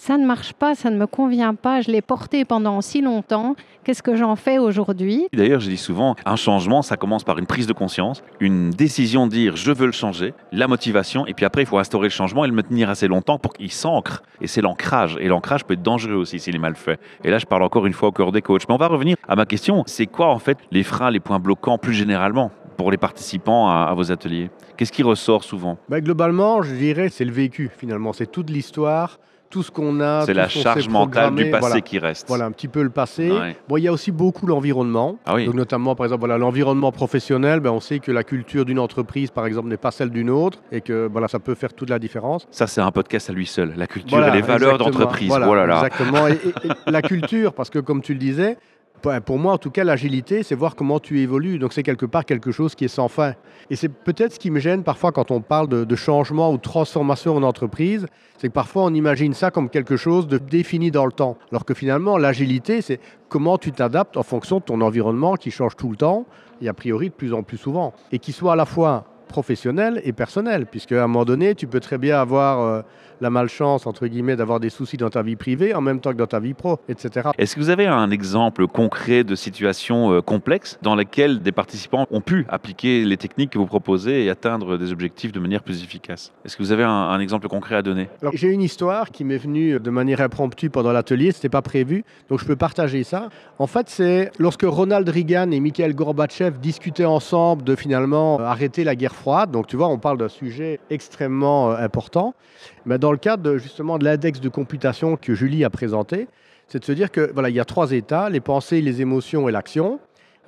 ça 0.00 0.16
ne 0.16 0.24
marche 0.24 0.54
pas, 0.54 0.74
ça 0.74 0.88
ne 0.88 0.96
me 0.96 1.06
convient 1.06 1.54
pas, 1.54 1.82
je 1.82 1.90
l'ai 1.90 2.00
porté 2.00 2.46
pendant 2.46 2.80
si 2.80 3.02
longtemps, 3.02 3.54
qu'est-ce 3.84 4.02
que 4.02 4.16
j'en 4.16 4.34
fais 4.34 4.58
aujourd'hui? 4.58 5.26
D'ailleurs, 5.34 5.60
je 5.60 5.68
dis 5.68 5.76
souvent, 5.76 6.16
un 6.24 6.36
changement, 6.36 6.80
ça 6.80 6.96
commence 6.96 7.22
par 7.22 7.36
une 7.36 7.44
prise 7.44 7.66
de 7.66 7.74
conscience, 7.74 8.22
une 8.40 8.70
décision 8.70 9.26
de 9.26 9.32
dire 9.32 9.56
je 9.56 9.70
veux 9.72 9.84
le 9.84 9.92
changer, 9.92 10.32
la 10.52 10.68
motivation, 10.68 11.26
et 11.26 11.34
puis 11.34 11.44
après, 11.44 11.64
il 11.64 11.66
faut 11.66 11.76
instaurer 11.76 12.06
le 12.06 12.12
changement 12.12 12.46
et 12.46 12.48
le 12.48 12.54
maintenir 12.54 12.88
assez 12.88 13.08
longtemps 13.08 13.38
pour 13.38 13.52
qu'il 13.52 13.70
s'ancre. 13.70 14.22
Et 14.40 14.46
c'est 14.46 14.62
l'ancrage. 14.62 15.18
Et 15.20 15.28
l'ancrage 15.28 15.66
peut 15.66 15.74
être 15.74 15.82
dangereux 15.82 16.14
aussi 16.14 16.40
s'il 16.40 16.56
est 16.56 16.58
mal 16.58 16.76
fait. 16.76 16.98
Et 17.22 17.30
là, 17.30 17.36
je 17.36 17.44
parle 17.44 17.62
encore 17.62 17.84
une 17.84 17.92
fois 17.92 18.08
au 18.08 18.12
cœur 18.12 18.32
des 18.32 18.40
coachs. 18.40 18.66
Mais 18.70 18.74
on 18.74 18.78
va 18.78 18.88
revenir 18.88 19.18
à 19.28 19.36
ma 19.36 19.44
question, 19.44 19.82
c'est 19.86 20.06
quoi 20.06 20.28
en 20.28 20.38
fait 20.38 20.56
les 20.70 20.82
freins, 20.82 21.10
les 21.10 21.20
points 21.20 21.40
bloquants 21.40 21.76
plus 21.76 21.92
généralement 21.92 22.52
pour 22.78 22.90
les 22.90 22.96
participants 22.96 23.68
à, 23.68 23.92
vos 23.92 24.10
ateliers? 24.10 24.48
Qu'est-ce 24.78 24.92
qui 24.92 25.02
ressort 25.02 25.44
souvent? 25.44 25.76
Bah, 25.90 26.00
Globalement, 26.00 26.62
je 26.62 26.74
dirais, 26.74 27.10
c'est 27.10 27.26
le 27.26 27.32
vécu 27.32 27.70
finalement. 27.76 28.14
C'est 28.14 28.32
toute 28.32 28.48
l'histoire 28.48 29.18
tout 29.50 29.62
ce 29.64 29.70
qu'on 29.70 30.00
a. 30.00 30.24
C'est 30.24 30.34
la 30.34 30.48
charge 30.48 30.88
mentale 30.88 31.34
du 31.34 31.50
passé 31.50 31.82
qui 31.82 31.98
reste. 31.98 32.28
Voilà, 32.28 32.46
un 32.46 32.52
petit 32.52 32.68
peu 32.68 32.82
le 32.82 32.90
passé. 32.90 33.30
Bon, 33.68 33.76
il 33.76 33.82
y 33.82 33.88
a 33.88 33.92
aussi 33.92 34.12
beaucoup 34.12 34.46
l'environnement. 34.46 35.18
Ah 35.26 35.36
Donc, 35.36 35.54
notamment, 35.54 35.94
par 35.94 36.06
exemple, 36.06 36.20
voilà, 36.20 36.38
l'environnement 36.38 36.92
professionnel, 36.92 37.60
ben, 37.60 37.70
on 37.70 37.80
sait 37.80 37.98
que 37.98 38.12
la 38.12 38.24
culture 38.24 38.64
d'une 38.64 38.78
entreprise, 38.78 39.30
par 39.30 39.46
exemple, 39.46 39.68
n'est 39.68 39.76
pas 39.76 39.90
celle 39.90 40.10
d'une 40.10 40.30
autre 40.30 40.60
et 40.70 40.80
que 40.80 41.08
voilà, 41.10 41.28
ça 41.28 41.40
peut 41.40 41.54
faire 41.54 41.72
toute 41.74 41.90
la 41.90 41.98
différence. 41.98 42.46
Ça, 42.50 42.66
c'est 42.66 42.80
un 42.80 42.92
podcast 42.92 43.28
à 43.28 43.32
lui 43.32 43.46
seul. 43.46 43.74
La 43.76 43.86
culture 43.86 44.24
et 44.24 44.30
les 44.30 44.42
valeurs 44.42 44.78
d'entreprise. 44.78 45.28
Voilà, 45.28 45.46
voilà, 45.46 45.74
Exactement. 45.76 46.28
et 46.28 46.38
la 46.86 47.02
culture, 47.10 47.52
parce 47.52 47.70
que 47.70 47.80
comme 47.80 48.02
tu 48.02 48.12
le 48.12 48.18
disais, 48.20 48.56
pour 49.24 49.38
moi, 49.38 49.54
en 49.54 49.58
tout 49.58 49.70
cas, 49.70 49.84
l'agilité, 49.84 50.42
c'est 50.42 50.54
voir 50.54 50.76
comment 50.76 51.00
tu 51.00 51.20
évolues. 51.20 51.58
Donc, 51.58 51.72
c'est 51.72 51.82
quelque 51.82 52.06
part 52.06 52.24
quelque 52.24 52.52
chose 52.52 52.74
qui 52.74 52.84
est 52.84 52.88
sans 52.88 53.08
fin. 53.08 53.34
Et 53.70 53.76
c'est 53.76 53.88
peut-être 53.88 54.34
ce 54.34 54.38
qui 54.38 54.50
me 54.50 54.60
gêne 54.60 54.82
parfois 54.82 55.12
quand 55.12 55.30
on 55.30 55.40
parle 55.40 55.68
de, 55.68 55.96
changement 55.96 56.52
ou 56.52 56.56
de 56.56 56.62
transformation 56.62 57.36
en 57.36 57.42
entreprise, 57.42 58.06
c'est 58.38 58.48
que 58.48 58.52
parfois 58.52 58.84
on 58.84 58.94
imagine 58.94 59.34
ça 59.34 59.50
comme 59.50 59.68
quelque 59.68 59.96
chose 59.96 60.26
de 60.28 60.38
défini 60.38 60.90
dans 60.90 61.06
le 61.06 61.12
temps. 61.12 61.36
Alors 61.50 61.64
que 61.64 61.74
finalement, 61.74 62.18
l'agilité, 62.18 62.82
c'est 62.82 63.00
comment 63.28 63.58
tu 63.58 63.72
t'adaptes 63.72 64.16
en 64.16 64.22
fonction 64.22 64.58
de 64.58 64.64
ton 64.64 64.80
environnement 64.80 65.36
qui 65.36 65.50
change 65.50 65.76
tout 65.76 65.90
le 65.90 65.96
temps 65.96 66.26
et 66.60 66.68
a 66.68 66.74
priori 66.74 67.08
de 67.08 67.14
plus 67.14 67.32
en 67.32 67.42
plus 67.42 67.58
souvent. 67.58 67.94
Et 68.12 68.18
qui 68.18 68.32
soit 68.32 68.52
à 68.52 68.56
la 68.56 68.66
fois 68.66 69.04
professionnel 69.28 70.00
et 70.04 70.12
personnel, 70.12 70.66
puisque 70.66 70.92
à 70.92 71.04
un 71.04 71.06
moment 71.06 71.24
donné, 71.24 71.54
tu 71.54 71.66
peux 71.66 71.80
très 71.80 71.98
bien 71.98 72.20
avoir 72.20 72.60
euh, 72.60 72.82
la 73.20 73.30
malchance, 73.30 73.86
entre 73.86 74.06
guillemets, 74.06 74.36
d'avoir 74.36 74.60
des 74.60 74.70
soucis 74.70 74.96
dans 74.96 75.10
ta 75.10 75.22
vie 75.22 75.36
privée 75.36 75.74
en 75.74 75.80
même 75.80 76.00
temps 76.00 76.12
que 76.12 76.16
dans 76.16 76.26
ta 76.26 76.40
vie 76.40 76.54
pro, 76.54 76.78
etc. 76.88 77.30
Est-ce 77.38 77.54
que 77.54 77.60
vous 77.60 77.70
avez 77.70 77.86
un 77.86 78.10
exemple 78.10 78.66
concret 78.66 79.24
de 79.24 79.34
situation 79.34 80.12
euh, 80.12 80.20
complexe 80.20 80.78
dans 80.82 80.94
laquelle 80.94 81.40
des 81.40 81.52
participants 81.52 82.06
ont 82.10 82.20
pu 82.20 82.46
appliquer 82.48 83.04
les 83.04 83.16
techniques 83.16 83.50
que 83.50 83.58
vous 83.58 83.66
proposez 83.66 84.24
et 84.24 84.30
atteindre 84.30 84.78
des 84.78 84.92
objectifs 84.92 85.32
de 85.32 85.40
manière 85.40 85.62
plus 85.62 85.82
efficace? 85.82 86.32
Est-ce 86.44 86.56
que 86.56 86.62
vous 86.62 86.72
avez 86.72 86.84
un, 86.84 87.20
exemple 87.20 87.48
concret 87.48 87.76
à 87.76 87.82
donner? 87.82 88.08
J'ai 88.32 88.48
une 88.48 88.62
histoire 88.62 89.10
qui 89.10 89.24
m'est 89.24 89.36
venue 89.36 89.78
de 89.78 89.90
manière 89.90 90.20
impromptue 90.20 90.70
pendant 90.70 90.92
l'atelier, 90.92 91.32
ce 91.32 91.38
n'était 91.38 91.48
pas 91.50 91.62
prévu, 91.62 92.04
donc 92.28 92.40
je 92.40 92.46
peux 92.46 92.56
partager 92.56 93.04
ça. 93.04 93.28
En 93.58 93.66
fait, 93.66 93.88
c'est 93.90 94.30
lorsque 94.38 94.64
Ronald 94.64 95.08
Reagan 95.08 95.50
et 95.50 95.60
Mikhail 95.60 95.94
Gorbatchev 95.94 96.58
discutaient 96.58 97.04
ensemble 97.04 97.62
de 97.62 97.76
finalement 97.76 98.40
euh, 98.40 98.44
arrêter 98.44 98.84
la 98.84 98.94
guerre 98.96 99.14
froide, 99.14 99.50
donc 99.50 99.66
tu 99.66 99.76
vois, 99.76 99.88
on 99.88 99.98
parle 99.98 100.18
d'un 100.18 100.28
sujet 100.28 100.80
extrêmement 100.88 101.72
euh, 101.72 101.76
important, 101.76 102.34
dans 102.86 103.12
le 103.12 103.18
cadre 103.18 103.56
justement 103.56 103.98
de 103.98 104.04
l'index 104.04 104.40
de 104.40 104.48
computation 104.48 105.16
que 105.16 105.34
Julie 105.34 105.64
a 105.64 105.70
présenté, 105.70 106.28
c'est 106.68 106.78
de 106.78 106.84
se 106.84 106.92
dire 106.92 107.10
que 107.10 107.30
voilà, 107.32 107.48
il 107.50 107.56
y 107.56 107.60
a 107.60 107.64
trois 107.64 107.92
états, 107.92 108.30
les 108.30 108.40
pensées, 108.40 108.80
les 108.80 109.00
émotions 109.00 109.48
et 109.48 109.52
l'action. 109.52 109.98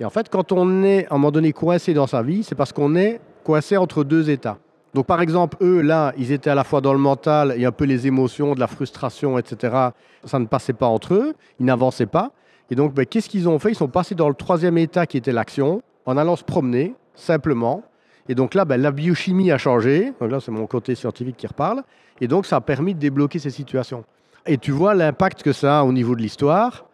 Et 0.00 0.04
en 0.04 0.10
fait, 0.10 0.28
quand 0.28 0.52
on 0.52 0.82
est 0.82 1.06
à 1.06 1.14
un 1.14 1.18
moment 1.18 1.32
donné 1.32 1.52
coincé 1.52 1.94
dans 1.94 2.06
sa 2.06 2.22
vie, 2.22 2.44
c'est 2.44 2.54
parce 2.54 2.72
qu'on 2.72 2.94
est 2.94 3.20
coincé 3.44 3.76
entre 3.76 4.04
deux 4.04 4.30
états. 4.30 4.58
Donc 4.94 5.06
par 5.06 5.20
exemple, 5.20 5.56
eux, 5.60 5.80
là, 5.80 6.12
ils 6.18 6.32
étaient 6.32 6.50
à 6.50 6.54
la 6.54 6.64
fois 6.64 6.80
dans 6.80 6.92
le 6.92 6.98
mental 6.98 7.54
et 7.56 7.64
un 7.64 7.72
peu 7.72 7.84
les 7.84 8.06
émotions, 8.06 8.54
de 8.54 8.60
la 8.60 8.66
frustration, 8.66 9.38
etc. 9.38 9.74
Ça 10.24 10.38
ne 10.38 10.46
passait 10.46 10.74
pas 10.74 10.86
entre 10.86 11.14
eux, 11.14 11.34
ils 11.58 11.66
n'avançaient 11.66 12.06
pas. 12.06 12.32
Et 12.70 12.74
donc, 12.74 12.94
ben, 12.94 13.04
qu'est-ce 13.04 13.28
qu'ils 13.28 13.48
ont 13.48 13.58
fait? 13.58 13.70
Ils 13.70 13.76
sont 13.76 13.88
passés 13.88 14.14
dans 14.14 14.28
le 14.28 14.34
troisième 14.34 14.78
état 14.78 15.06
qui 15.06 15.16
était 15.16 15.32
l'action, 15.32 15.82
en 16.06 16.16
allant 16.16 16.36
se 16.36 16.44
promener, 16.44 16.94
simplement. 17.14 17.82
Et 18.28 18.34
donc 18.34 18.54
là, 18.54 18.64
ben, 18.64 18.80
la 18.80 18.90
biochimie 18.90 19.50
a 19.50 19.58
changé. 19.58 20.12
Donc 20.20 20.30
là, 20.30 20.40
c'est 20.40 20.52
mon 20.52 20.66
côté 20.66 20.94
scientifique 20.94 21.36
qui 21.36 21.46
reparle. 21.46 21.82
Et 22.20 22.28
donc, 22.28 22.46
ça 22.46 22.56
a 22.56 22.60
permis 22.60 22.94
de 22.94 23.00
débloquer 23.00 23.38
ces 23.38 23.50
situations. 23.50 24.04
Et 24.46 24.58
tu 24.58 24.70
vois 24.70 24.94
l'impact 24.94 25.42
que 25.42 25.52
ça 25.52 25.80
a 25.80 25.82
au 25.84 25.92
niveau 25.92 26.14
de 26.14 26.22
l'histoire. 26.22 26.86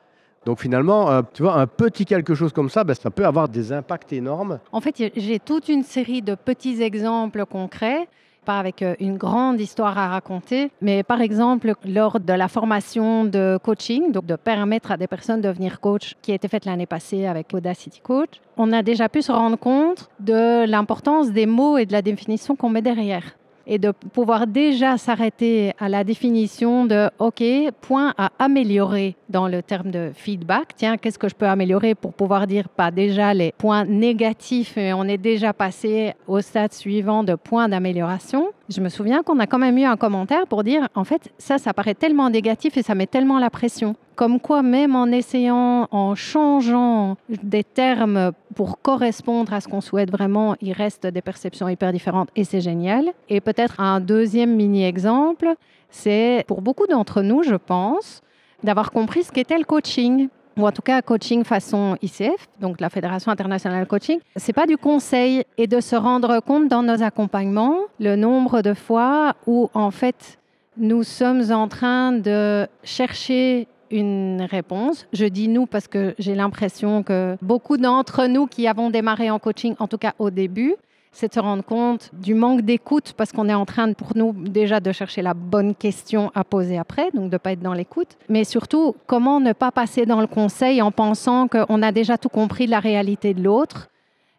Donc 0.44 0.60
finalement, 0.60 1.10
euh, 1.10 1.22
tu 1.34 1.42
vois, 1.42 1.54
un 1.54 1.66
petit 1.66 2.06
quelque 2.06 2.34
chose 2.34 2.52
comme 2.52 2.70
ça, 2.70 2.84
ben, 2.84 2.94
ça 2.94 3.10
peut 3.10 3.26
avoir 3.26 3.48
des 3.48 3.72
impacts 3.72 4.12
énormes. 4.12 4.60
En 4.72 4.80
fait, 4.80 5.12
j'ai 5.14 5.38
toute 5.38 5.68
une 5.68 5.82
série 5.82 6.22
de 6.22 6.34
petits 6.34 6.80
exemples 6.82 7.44
concrets 7.44 8.08
pas 8.48 8.58
avec 8.58 8.80
euh, 8.80 8.94
une 8.98 9.18
grande 9.18 9.60
histoire 9.60 9.98
à 9.98 10.08
raconter, 10.08 10.70
mais 10.80 11.02
par 11.02 11.20
exemple, 11.20 11.74
lors 11.84 12.18
de 12.18 12.32
la 12.32 12.48
formation 12.48 13.26
de 13.26 13.58
coaching, 13.62 14.10
donc 14.10 14.24
de 14.24 14.36
permettre 14.36 14.90
à 14.90 14.96
des 14.96 15.06
personnes 15.06 15.42
de 15.42 15.48
devenir 15.48 15.80
coach, 15.80 16.14
qui 16.22 16.32
a 16.32 16.34
été 16.34 16.48
faite 16.48 16.64
l'année 16.64 16.86
passée 16.86 17.26
avec 17.26 17.52
Audacity 17.52 18.00
Coach, 18.00 18.40
on 18.56 18.72
a 18.72 18.82
déjà 18.82 19.10
pu 19.10 19.20
se 19.20 19.32
rendre 19.32 19.58
compte 19.58 20.08
de 20.18 20.64
l'importance 20.64 21.30
des 21.30 21.44
mots 21.44 21.76
et 21.76 21.84
de 21.84 21.92
la 21.92 22.00
définition 22.00 22.56
qu'on 22.56 22.70
met 22.70 22.80
derrière 22.80 23.36
et 23.68 23.78
de 23.78 23.90
pouvoir 23.90 24.46
déjà 24.46 24.96
s'arrêter 24.96 25.72
à 25.78 25.88
la 25.88 26.02
définition 26.02 26.86
de 26.86 27.10
OK, 27.18 27.44
point 27.82 28.14
à 28.16 28.32
améliorer 28.38 29.14
dans 29.28 29.46
le 29.46 29.62
terme 29.62 29.90
de 29.90 30.10
feedback. 30.14 30.74
Tiens, 30.74 30.96
qu'est-ce 30.96 31.18
que 31.18 31.28
je 31.28 31.34
peux 31.34 31.46
améliorer 31.46 31.94
pour 31.94 32.14
pouvoir 32.14 32.46
dire 32.46 32.68
pas 32.70 32.90
déjà 32.90 33.34
les 33.34 33.52
points 33.52 33.84
négatifs 33.84 34.76
et 34.78 34.94
on 34.94 35.04
est 35.04 35.18
déjà 35.18 35.52
passé 35.52 36.14
au 36.26 36.40
stade 36.40 36.72
suivant 36.72 37.22
de 37.22 37.34
points 37.34 37.68
d'amélioration? 37.68 38.48
Je 38.68 38.82
me 38.82 38.90
souviens 38.90 39.22
qu'on 39.22 39.38
a 39.38 39.46
quand 39.46 39.58
même 39.58 39.78
eu 39.78 39.84
un 39.84 39.96
commentaire 39.96 40.46
pour 40.46 40.62
dire 40.62 40.88
en 40.94 41.04
fait, 41.04 41.32
ça, 41.38 41.56
ça 41.56 41.72
paraît 41.72 41.94
tellement 41.94 42.28
négatif 42.28 42.76
et 42.76 42.82
ça 42.82 42.94
met 42.94 43.06
tellement 43.06 43.38
la 43.38 43.48
pression. 43.48 43.96
Comme 44.14 44.40
quoi, 44.40 44.62
même 44.62 44.94
en 44.94 45.06
essayant, 45.06 45.88
en 45.90 46.14
changeant 46.14 47.16
des 47.30 47.64
termes 47.64 48.32
pour 48.54 48.82
correspondre 48.82 49.54
à 49.54 49.62
ce 49.62 49.68
qu'on 49.68 49.80
souhaite 49.80 50.10
vraiment, 50.10 50.54
il 50.60 50.72
reste 50.72 51.06
des 51.06 51.22
perceptions 51.22 51.66
hyper 51.68 51.92
différentes 51.92 52.28
et 52.36 52.44
c'est 52.44 52.60
génial. 52.60 53.06
Et 53.30 53.40
peut-être 53.40 53.80
un 53.80 54.00
deuxième 54.00 54.54
mini-exemple, 54.54 55.54
c'est 55.88 56.44
pour 56.46 56.60
beaucoup 56.60 56.86
d'entre 56.86 57.22
nous, 57.22 57.42
je 57.42 57.54
pense, 57.54 58.20
d'avoir 58.62 58.90
compris 58.90 59.22
ce 59.22 59.32
qu'était 59.32 59.56
le 59.56 59.64
coaching 59.64 60.28
ou 60.58 60.66
en 60.66 60.72
tout 60.72 60.82
cas 60.82 61.00
coaching 61.00 61.44
façon 61.44 61.96
ICF, 62.02 62.48
donc 62.60 62.80
la 62.80 62.90
Fédération 62.90 63.30
internationale 63.30 63.86
coaching, 63.86 64.18
c'est 64.36 64.52
pas 64.52 64.66
du 64.66 64.76
conseil 64.76 65.44
et 65.56 65.66
de 65.66 65.80
se 65.80 65.96
rendre 65.96 66.40
compte 66.40 66.68
dans 66.68 66.82
nos 66.82 67.02
accompagnements 67.02 67.78
le 68.00 68.16
nombre 68.16 68.60
de 68.60 68.74
fois 68.74 69.34
où 69.46 69.70
en 69.72 69.90
fait 69.90 70.38
nous 70.76 71.04
sommes 71.04 71.50
en 71.50 71.68
train 71.68 72.12
de 72.12 72.66
chercher 72.82 73.68
une 73.90 74.42
réponse. 74.42 75.06
Je 75.12 75.24
dis 75.24 75.48
nous 75.48 75.66
parce 75.66 75.88
que 75.88 76.14
j'ai 76.18 76.34
l'impression 76.34 77.02
que 77.02 77.36
beaucoup 77.40 77.76
d'entre 77.76 78.26
nous 78.26 78.46
qui 78.46 78.66
avons 78.66 78.90
démarré 78.90 79.30
en 79.30 79.38
coaching, 79.38 79.74
en 79.78 79.88
tout 79.88 79.98
cas 79.98 80.14
au 80.18 80.30
début, 80.30 80.74
c'est 81.12 81.28
de 81.28 81.34
se 81.34 81.40
rendre 81.40 81.64
compte 81.64 82.10
du 82.12 82.34
manque 82.34 82.62
d'écoute 82.62 83.14
parce 83.16 83.32
qu'on 83.32 83.48
est 83.48 83.54
en 83.54 83.66
train, 83.66 83.92
pour 83.92 84.16
nous, 84.16 84.32
déjà 84.32 84.80
de 84.80 84.92
chercher 84.92 85.22
la 85.22 85.34
bonne 85.34 85.74
question 85.74 86.30
à 86.34 86.44
poser 86.44 86.78
après, 86.78 87.10
donc 87.12 87.30
de 87.30 87.34
ne 87.34 87.38
pas 87.38 87.52
être 87.52 87.60
dans 87.60 87.74
l'écoute. 87.74 88.16
Mais 88.28 88.44
surtout, 88.44 88.94
comment 89.06 89.40
ne 89.40 89.52
pas 89.52 89.72
passer 89.72 90.06
dans 90.06 90.20
le 90.20 90.26
conseil 90.26 90.82
en 90.82 90.90
pensant 90.90 91.48
qu'on 91.48 91.82
a 91.82 91.92
déjà 91.92 92.18
tout 92.18 92.28
compris 92.28 92.66
de 92.66 92.70
la 92.70 92.80
réalité 92.80 93.34
de 93.34 93.42
l'autre 93.42 93.88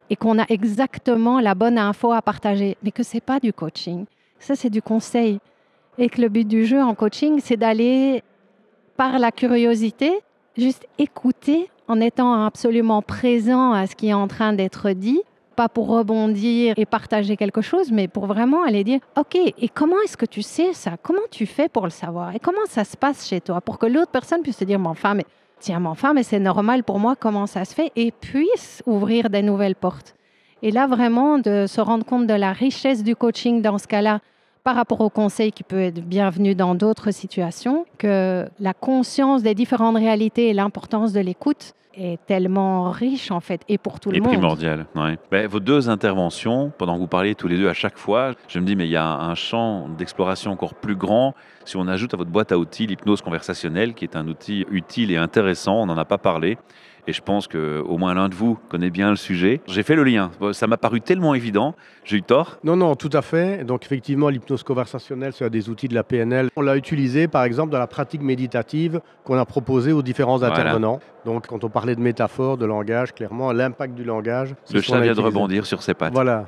et 0.10 0.16
qu'on 0.16 0.40
a 0.40 0.46
exactement 0.50 1.40
la 1.40 1.56
bonne 1.56 1.78
info 1.78 2.12
à 2.12 2.22
partager, 2.22 2.78
mais 2.84 2.92
que 2.92 3.04
ce 3.04 3.16
n'est 3.16 3.22
pas 3.22 3.40
du 3.40 3.54
coaching. 3.54 4.06
Ça, 4.40 4.56
c'est 4.56 4.70
du 4.70 4.82
conseil. 4.82 5.40
Et 5.98 6.10
que 6.10 6.22
le 6.22 6.30
but 6.30 6.48
du 6.48 6.66
jeu 6.66 6.82
en 6.82 6.96
coaching, 6.96 7.40
c'est 7.44 7.58
d'aller 7.58 8.24
par 8.96 9.20
la 9.20 9.32
curiosité, 9.32 10.12
juste 10.58 10.88
écouter 10.98 11.70
en 11.88 12.00
étant 12.00 12.46
absolument 12.46 13.02
présent 13.02 13.72
à 13.72 13.88
ce 13.88 13.96
qui 13.96 14.10
est 14.10 14.14
en 14.14 14.28
train 14.28 14.54
d'être 14.54 14.92
dit, 14.92 15.22
pas 15.60 15.68
pour 15.68 15.89
rebondir 15.89 16.74
et 16.78 16.86
partager 16.86 17.36
quelque 17.36 17.60
chose, 17.60 17.92
mais 17.92 18.08
pour 18.08 18.28
vraiment 18.28 18.63
aller 18.63 18.86
dire, 18.86 19.01
OK, 19.18 19.36
et 19.36 19.68
comment 19.68 20.00
est-ce 20.06 20.16
que 20.16 20.25
tu 20.25 20.42
sais 20.42 20.72
ça? 20.72 20.92
Comment 21.04 21.28
tu 21.30 21.46
fais 21.46 21.68
pour 21.68 21.84
le 21.84 21.89
savoir? 21.89 22.34
Et 22.34 22.39
comment 22.39 22.66
ça 22.70 22.86
se 22.86 22.96
passe 22.96 23.28
chez 23.28 23.42
toi? 23.42 23.60
Pour 23.60 23.78
que 23.78 23.86
l'autre 23.86 24.10
personne 24.10 24.42
puisse 24.42 24.56
te 24.56 24.63
dire, 24.63 24.80
mon 24.80 24.94
mais 25.13 25.25
tiens, 25.60 25.82
mon 25.82 25.89
enfin, 25.89 26.13
mais 26.13 26.24
c'est 26.24 26.39
normal 26.39 26.86
pour 26.86 26.98
moi, 26.98 27.18
comment 27.18 27.46
ça 27.46 27.66
se 27.66 27.74
fait? 27.74 27.92
Et 27.98 28.12
puisse 28.12 28.82
ouvrir 28.86 29.30
des 29.30 29.42
nouvelles 29.42 29.75
portes. 29.75 30.16
Et 30.62 30.72
là, 30.72 30.88
vraiment, 30.88 31.39
de 31.39 31.66
se 31.68 31.82
rendre 31.82 32.06
compte 32.06 32.25
de 32.25 32.34
la 32.34 32.54
richesse 32.54 33.04
du 33.04 33.18
coaching 33.18 33.62
dans 33.62 33.80
ce 33.80 33.88
cas-là, 33.88 34.22
par 34.63 34.75
rapport 34.75 35.01
au 35.01 35.10
conseil 35.10 35.51
qui 35.51 35.63
peut 35.63 35.82
être 35.82 36.01
bienvenu 36.01 36.56
dans 36.56 36.75
d'autres 36.75 37.12
situations, 37.12 37.86
que 37.98 38.48
la 38.60 38.74
conscience 38.74 39.44
des 39.44 39.56
différentes 39.56 39.98
réalités 39.98 40.50
et 40.50 40.54
l'importance 40.54 41.13
de 41.13 41.20
l'écoute 41.20 41.74
est 41.96 42.20
tellement 42.28 42.92
riche 42.92 43.32
en 43.32 43.39
fait 43.39 43.62
et 43.68 43.78
pour 43.78 44.00
tout 44.00 44.12
le 44.12 44.20
monde. 44.20 44.30
primordial. 44.30 44.86
Ouais. 44.96 45.18
Ben, 45.32 45.48
vos 45.48 45.60
deux 45.60 45.89
interventions, 45.89 46.72
pendant 46.78 46.96
que 46.96 47.00
vous 47.00 47.08
parliez 47.08 47.36
tous 47.36 47.48
les 47.48 47.58
deux 47.58 47.68
à 47.68 47.74
chaque 47.74 47.98
fois, 47.98 48.34
je 48.48 48.60
me 48.60 48.66
dis 48.66 48.75
mais 48.75 48.86
il 48.86 48.92
y 48.92 48.96
a 48.96 49.06
un 49.06 49.36
champ 49.36 49.89
d'exploration 49.89 50.51
encore 50.51 50.75
plus 50.75 50.96
grand 50.96 51.34
si 51.66 51.78
on 51.78 51.88
ajoute 51.88 52.13
à 52.13 52.18
votre 52.18 52.32
boîte 52.32 52.51
à 52.51 52.58
outils 52.58 52.88
l'hypnose 52.88 53.22
conversationnelle 53.22 53.94
qui 53.94 54.06
est 54.06 54.16
un 54.16 54.28
outil 54.28 54.66
utile 54.72 55.12
et 55.12 55.18
intéressant, 55.18 55.82
on 55.82 55.86
n'en 55.88 55.98
a 55.98 56.06
pas 56.06 56.18
parlé. 56.18 56.58
Et 57.08 57.13
je 57.13 57.22
pense 57.22 57.48
qu'au 57.48 57.98
moins 57.98 58.13
l'un 58.13 58.29
de 58.29 58.36
vous 58.36 58.58
connaît 58.70 58.89
bien 58.89 59.10
le 59.10 59.15
sujet. 59.15 59.62
J'ai 59.68 59.84
fait 59.84 59.96
le 59.96 60.03
lien. 60.03 60.32
Ça 60.53 60.68
m'a 60.68 60.77
paru 60.77 61.01
tellement 61.01 61.34
évident. 61.34 61.75
J'ai 62.03 62.18
eu 62.18 62.24
tort 62.24 62.60
Non, 62.63 62.75
non, 62.75 62.96
tout 62.96 63.10
à 63.13 63.22
fait. 63.22 63.63
Donc 63.63 63.86
effectivement, 63.86 64.29
l'hypnose 64.29 64.63
conversationnelle, 64.63 65.34
c'est 65.34 65.46
un 65.46 65.50
des 65.50 65.70
outils 65.70 65.88
de 65.88 65.96
la 65.96 66.03
PNL. 66.03 66.50
On 66.56 66.62
l'a 66.62 66.75
utilisé, 66.75 67.27
par 67.27 67.44
exemple, 67.44 67.72
dans 67.72 67.79
la 67.79 67.88
pratique 67.88 68.22
méditative 68.22 69.01
qu'on 69.24 69.38
a 69.38 69.46
proposée 69.46 69.91
aux 69.91 70.01
différents 70.01 70.44
intervenants. 70.44 71.00
Donc 71.25 71.48
quand 71.48 71.63
on 71.63 71.70
parlait 71.70 71.96
de 71.96 72.01
métaphore, 72.01 72.58
de 72.58 72.65
langage, 72.65 73.13
clairement, 73.13 73.51
l'impact 73.51 73.94
du 73.94 74.03
langage. 74.03 74.56
Le 74.74 74.82
chat 74.82 75.00
vient 75.00 75.13
de 75.13 75.22
rebondir 75.22 75.65
sur 75.65 75.82
ses 75.82 75.94
pattes. 75.94 76.13
Voilà. 76.20 76.46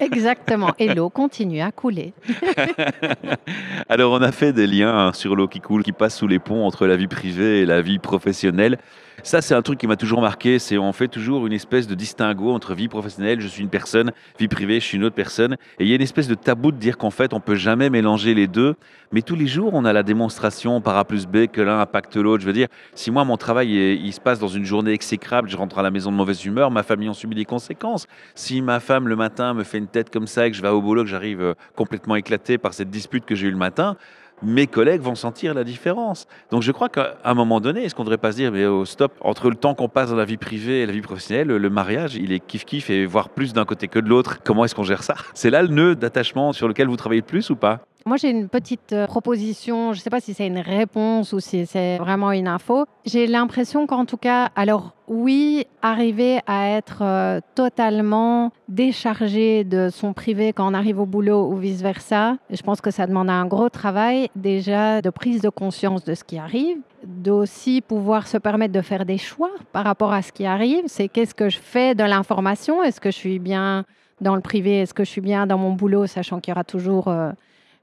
Exactement. 0.00 0.72
Et 0.78 0.94
l'eau 0.94 1.10
continue 1.10 1.60
à 1.60 1.72
couler. 1.72 2.14
Alors 3.88 4.12
on 4.12 4.22
a 4.22 4.32
fait 4.32 4.52
des 4.52 4.66
liens 4.66 5.12
sur 5.12 5.36
l'eau 5.36 5.46
qui 5.48 5.60
coule, 5.60 5.82
qui 5.82 5.92
passe 5.92 6.16
sous 6.16 6.26
les 6.26 6.38
ponts 6.38 6.64
entre 6.64 6.86
la 6.86 6.96
vie 6.96 7.06
privée 7.06 7.60
et 7.60 7.66
la 7.66 7.82
vie 7.82 7.98
professionnelle. 7.98 8.78
Ça, 9.24 9.42
c'est 9.42 9.54
un 9.54 9.62
truc 9.62 9.78
qui 9.78 9.86
m'a 9.86 9.96
toujours 9.96 10.20
marqué. 10.20 10.58
C'est 10.58 10.78
on 10.78 10.92
fait 10.92 11.08
toujours 11.08 11.46
une 11.46 11.52
espèce 11.52 11.86
de 11.86 11.94
distinguo 11.94 12.52
entre 12.52 12.74
vie 12.74 12.88
professionnelle, 12.88 13.40
je 13.40 13.48
suis 13.48 13.62
une 13.62 13.68
personne, 13.68 14.12
vie 14.38 14.48
privée, 14.48 14.80
je 14.80 14.84
suis 14.84 14.96
une 14.96 15.04
autre 15.04 15.16
personne. 15.16 15.54
Et 15.78 15.84
il 15.84 15.88
y 15.88 15.92
a 15.92 15.96
une 15.96 16.02
espèce 16.02 16.28
de 16.28 16.34
tabou 16.34 16.70
de 16.70 16.76
dire 16.76 16.96
qu'en 16.96 17.10
fait, 17.10 17.32
on 17.32 17.40
peut 17.40 17.56
jamais 17.56 17.90
mélanger 17.90 18.34
les 18.34 18.46
deux. 18.46 18.76
Mais 19.10 19.22
tous 19.22 19.34
les 19.34 19.46
jours, 19.46 19.70
on 19.74 19.84
a 19.84 19.92
la 19.92 20.02
démonstration 20.02 20.80
par 20.80 20.96
A 20.96 21.04
plus 21.04 21.26
B 21.26 21.46
que 21.46 21.60
l'un 21.60 21.80
impacte 21.80 22.16
l'autre. 22.16 22.42
Je 22.42 22.46
veux 22.46 22.52
dire, 22.52 22.68
si 22.94 23.10
moi, 23.10 23.24
mon 23.24 23.36
travail, 23.36 23.68
il 23.70 24.12
se 24.12 24.20
passe 24.20 24.38
dans 24.38 24.48
une 24.48 24.64
journée 24.64 24.92
exécrable, 24.92 25.48
je 25.48 25.56
rentre 25.56 25.78
à 25.78 25.82
la 25.82 25.90
maison 25.90 26.12
de 26.12 26.16
mauvaise 26.16 26.44
humeur, 26.44 26.70
ma 26.70 26.82
famille 26.82 27.08
en 27.08 27.14
subit 27.14 27.34
des 27.34 27.44
conséquences. 27.44 28.06
Si 28.34 28.62
ma 28.62 28.80
femme, 28.80 29.08
le 29.08 29.16
matin, 29.16 29.54
me 29.54 29.64
fait 29.64 29.78
une 29.78 29.88
tête 29.88 30.10
comme 30.10 30.26
ça 30.26 30.46
et 30.46 30.50
que 30.50 30.56
je 30.56 30.62
vais 30.62 30.68
au 30.68 30.82
boulot, 30.82 31.02
que 31.02 31.08
j'arrive 31.08 31.40
euh, 31.40 31.54
complètement 31.74 32.16
éclaté 32.16 32.58
par 32.58 32.74
cette 32.74 32.90
dispute 32.90 33.24
que 33.24 33.34
j'ai 33.34 33.48
eue 33.48 33.52
le 33.52 33.56
matin, 33.56 33.96
mes 34.42 34.66
collègues 34.66 35.00
vont 35.00 35.14
sentir 35.14 35.54
la 35.54 35.64
différence. 35.64 36.26
Donc 36.50 36.62
je 36.62 36.72
crois 36.72 36.88
qu'à 36.88 37.16
un 37.24 37.34
moment 37.34 37.60
donné, 37.60 37.84
est-ce 37.84 37.94
qu'on 37.94 38.02
ne 38.02 38.06
devrait 38.06 38.18
pas 38.18 38.32
se 38.32 38.36
dire, 38.36 38.52
mais 38.52 38.66
au 38.66 38.84
stop, 38.84 39.12
entre 39.20 39.50
le 39.50 39.56
temps 39.56 39.74
qu'on 39.74 39.88
passe 39.88 40.10
dans 40.10 40.16
la 40.16 40.24
vie 40.24 40.36
privée 40.36 40.82
et 40.82 40.86
la 40.86 40.92
vie 40.92 41.00
professionnelle, 41.00 41.48
le 41.48 41.70
mariage, 41.70 42.16
il 42.16 42.32
est 42.32 42.44
kiff-kiff 42.44 42.90
et 42.90 43.06
voire 43.06 43.28
plus 43.28 43.52
d'un 43.52 43.64
côté 43.64 43.88
que 43.88 43.98
de 43.98 44.08
l'autre. 44.08 44.38
Comment 44.42 44.64
est-ce 44.64 44.74
qu'on 44.74 44.84
gère 44.84 45.02
ça? 45.02 45.14
C'est 45.34 45.50
là 45.50 45.62
le 45.62 45.68
nœud 45.68 45.94
d'attachement 45.94 46.52
sur 46.52 46.68
lequel 46.68 46.88
vous 46.88 46.96
travaillez 46.96 47.20
le 47.20 47.26
plus 47.26 47.50
ou 47.50 47.56
pas? 47.56 47.80
Moi, 48.08 48.16
j'ai 48.16 48.30
une 48.30 48.48
petite 48.48 48.92
euh, 48.94 49.06
proposition. 49.06 49.92
Je 49.92 49.98
ne 49.98 50.02
sais 50.02 50.10
pas 50.10 50.20
si 50.20 50.32
c'est 50.32 50.46
une 50.46 50.58
réponse 50.58 51.32
ou 51.34 51.40
si 51.40 51.66
c'est 51.66 51.98
vraiment 51.98 52.32
une 52.32 52.48
info. 52.48 52.86
J'ai 53.04 53.26
l'impression 53.26 53.86
qu'en 53.86 54.06
tout 54.06 54.16
cas, 54.16 54.48
alors 54.56 54.94
oui, 55.06 55.66
arriver 55.82 56.40
à 56.46 56.70
être 56.70 57.02
euh, 57.02 57.40
totalement 57.54 58.50
déchargé 58.68 59.62
de 59.62 59.90
son 59.90 60.14
privé 60.14 60.54
quand 60.54 60.70
on 60.70 60.74
arrive 60.74 60.98
au 60.98 61.06
boulot 61.06 61.50
ou 61.50 61.56
vice-versa, 61.56 62.38
je 62.50 62.62
pense 62.62 62.80
que 62.80 62.90
ça 62.90 63.06
demande 63.06 63.30
un 63.30 63.46
gros 63.46 63.68
travail 63.68 64.30
déjà 64.34 65.02
de 65.02 65.10
prise 65.10 65.42
de 65.42 65.50
conscience 65.50 66.02
de 66.02 66.14
ce 66.14 66.24
qui 66.24 66.38
arrive, 66.38 66.78
d'aussi 67.04 67.82
pouvoir 67.82 68.26
se 68.26 68.38
permettre 68.38 68.72
de 68.72 68.80
faire 68.80 69.04
des 69.04 69.18
choix 69.18 69.50
par 69.72 69.84
rapport 69.84 70.12
à 70.12 70.22
ce 70.22 70.32
qui 70.32 70.46
arrive. 70.46 70.84
C'est 70.86 71.08
qu'est-ce 71.08 71.34
que 71.34 71.50
je 71.50 71.58
fais 71.58 71.94
de 71.94 72.04
l'information? 72.04 72.82
Est-ce 72.82 73.00
que 73.00 73.10
je 73.10 73.16
suis 73.16 73.38
bien 73.38 73.84
dans 74.22 74.34
le 74.34 74.40
privé? 74.40 74.80
Est-ce 74.80 74.94
que 74.94 75.04
je 75.04 75.10
suis 75.10 75.20
bien 75.20 75.46
dans 75.46 75.58
mon 75.58 75.72
boulot, 75.72 76.06
sachant 76.06 76.40
qu'il 76.40 76.52
y 76.52 76.54
aura 76.54 76.64
toujours... 76.64 77.08
Euh, 77.08 77.32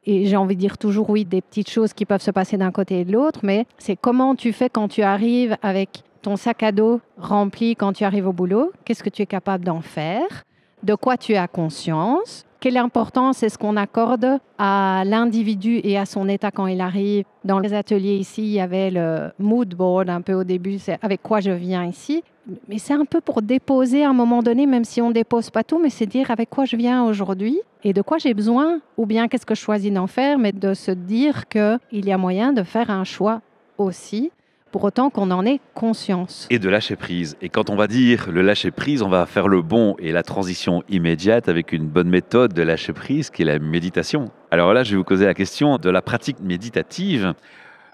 et 0.06 0.26
j'ai 0.26 0.38
envie 0.38 0.56
de 0.56 0.60
dire 0.60 0.78
toujours 0.78 1.10
oui, 1.10 1.26
des 1.26 1.42
petites 1.42 1.70
choses 1.70 1.94
qui 1.94 2.06
peuvent 2.06 2.22
se 2.22 2.32
passer 2.32 2.58
d'un 2.58 2.72
côté 2.72 3.02
et 3.02 3.06
de 3.06 3.12
l'autre, 3.12 3.40
mais 3.44 3.66
c'est 3.78 3.96
comment 3.96 4.36
tu 4.36 4.54
fais 4.54 4.70
quand 4.70 4.88
tu 4.88 5.02
arrives 5.02 5.58
avec 5.62 6.04
ton 6.22 6.36
sac 6.36 6.64
à 6.64 6.72
dos 6.72 7.02
rempli 7.18 7.76
quand 7.76 7.94
tu 7.94 8.04
arrives 8.04 8.28
au 8.28 8.34
boulot, 8.34 8.72
qu'est-ce 8.84 9.04
que 9.04 9.10
tu 9.10 9.22
es 9.22 9.26
capable 9.26 9.64
d'en 9.64 9.82
faire, 9.82 10.44
de 10.84 10.96
quoi 10.96 11.18
tu 11.18 11.36
as 11.36 11.48
conscience, 11.48 12.46
quelle 12.60 12.78
importance 12.78 13.44
est-ce 13.44 13.60
qu'on 13.60 13.78
accorde 13.78 14.40
à 14.58 15.04
l'individu 15.06 15.82
et 15.84 16.00
à 16.00 16.06
son 16.08 16.28
état 16.28 16.50
quand 16.50 16.66
il 16.66 16.82
arrive. 16.82 17.24
Dans 17.44 17.60
les 17.60 17.76
ateliers? 17.76 18.16
Ici, 18.16 18.42
il 18.42 18.54
y 18.54 18.60
avait 18.60 18.90
le 18.90 19.30
mood 19.38 19.76
board 19.76 20.10
un 20.10 20.22
peu 20.22 20.34
au 20.34 20.44
début, 20.44 20.80
c'est 20.80 20.98
avec 21.04 21.22
quoi 21.22 21.42
je 21.42 21.52
viens 21.52 21.86
ici. 21.86 22.24
Mais 22.68 22.78
c'est 22.78 22.94
un 22.94 23.06
peu 23.06 23.22
pour 23.22 23.42
déposer 23.42 24.04
à 24.04 24.10
un 24.10 24.14
moment 24.14 24.44
donné, 24.44 24.66
même 24.66 24.86
si 24.86 25.02
on 25.02 25.10
ne 25.10 25.14
dépose 25.14 25.50
pas 25.50 25.64
tout, 25.64 25.80
mais 25.80 25.90
c'est 25.90 26.06
dire 26.06 26.32
avec 26.32 26.50
quoi 26.50 26.66
je 26.66 26.76
viens 26.76 27.04
aujourd'hui 27.04 27.60
et 27.84 27.94
de 27.94 28.02
quoi 28.02 28.18
j'ai 28.18 28.34
besoin, 28.34 28.80
ou 28.98 29.06
bien 29.06 29.28
qu'est-ce 29.28 29.46
que 29.46 29.56
je 29.56 29.62
choisis 29.62 29.92
d'en 29.92 30.08
faire, 30.08 30.38
mais 30.38 30.52
de 30.52 30.74
se 30.74 30.92
dire 30.92 31.48
qu'il 31.48 31.80
y 32.06 32.12
a 32.12 32.18
moyen 32.18 32.54
de 32.54 32.64
faire 32.64 32.90
un 32.90 33.04
choix 33.04 33.42
aussi 33.78 34.32
pour 34.72 34.84
autant 34.84 35.10
qu'on 35.10 35.32
en 35.32 35.46
ait 35.46 35.62
conscience. 35.74 36.48
Et 36.50 36.60
de 36.60 36.68
lâcher 36.68 36.98
prise. 36.98 37.38
Et 37.42 37.48
quand 37.48 37.70
on 37.70 37.78
va 37.78 37.88
dire 37.88 38.28
le 38.30 38.42
lâcher 38.42 38.72
prise, 38.72 39.02
on 39.02 39.08
va 39.08 39.26
faire 39.26 39.48
le 39.48 39.62
bon 39.62 39.96
et 40.00 40.12
la 40.12 40.22
transition 40.22 40.84
immédiate 40.90 41.48
avec 41.48 41.72
une 41.72 41.88
bonne 41.88 42.10
méthode 42.10 42.54
de 42.54 42.62
lâcher 42.62 42.92
prise 42.92 43.30
qui 43.30 43.44
est 43.44 43.46
la 43.46 43.58
méditation. 43.58 44.32
Alors 44.52 44.74
là, 44.74 44.84
je 44.84 44.92
vais 44.92 44.98
vous 44.98 45.06
poser 45.06 45.26
la 45.26 45.34
question 45.34 45.78
de 45.78 45.90
la 45.90 46.02
pratique 46.02 46.42
méditative 46.42 47.34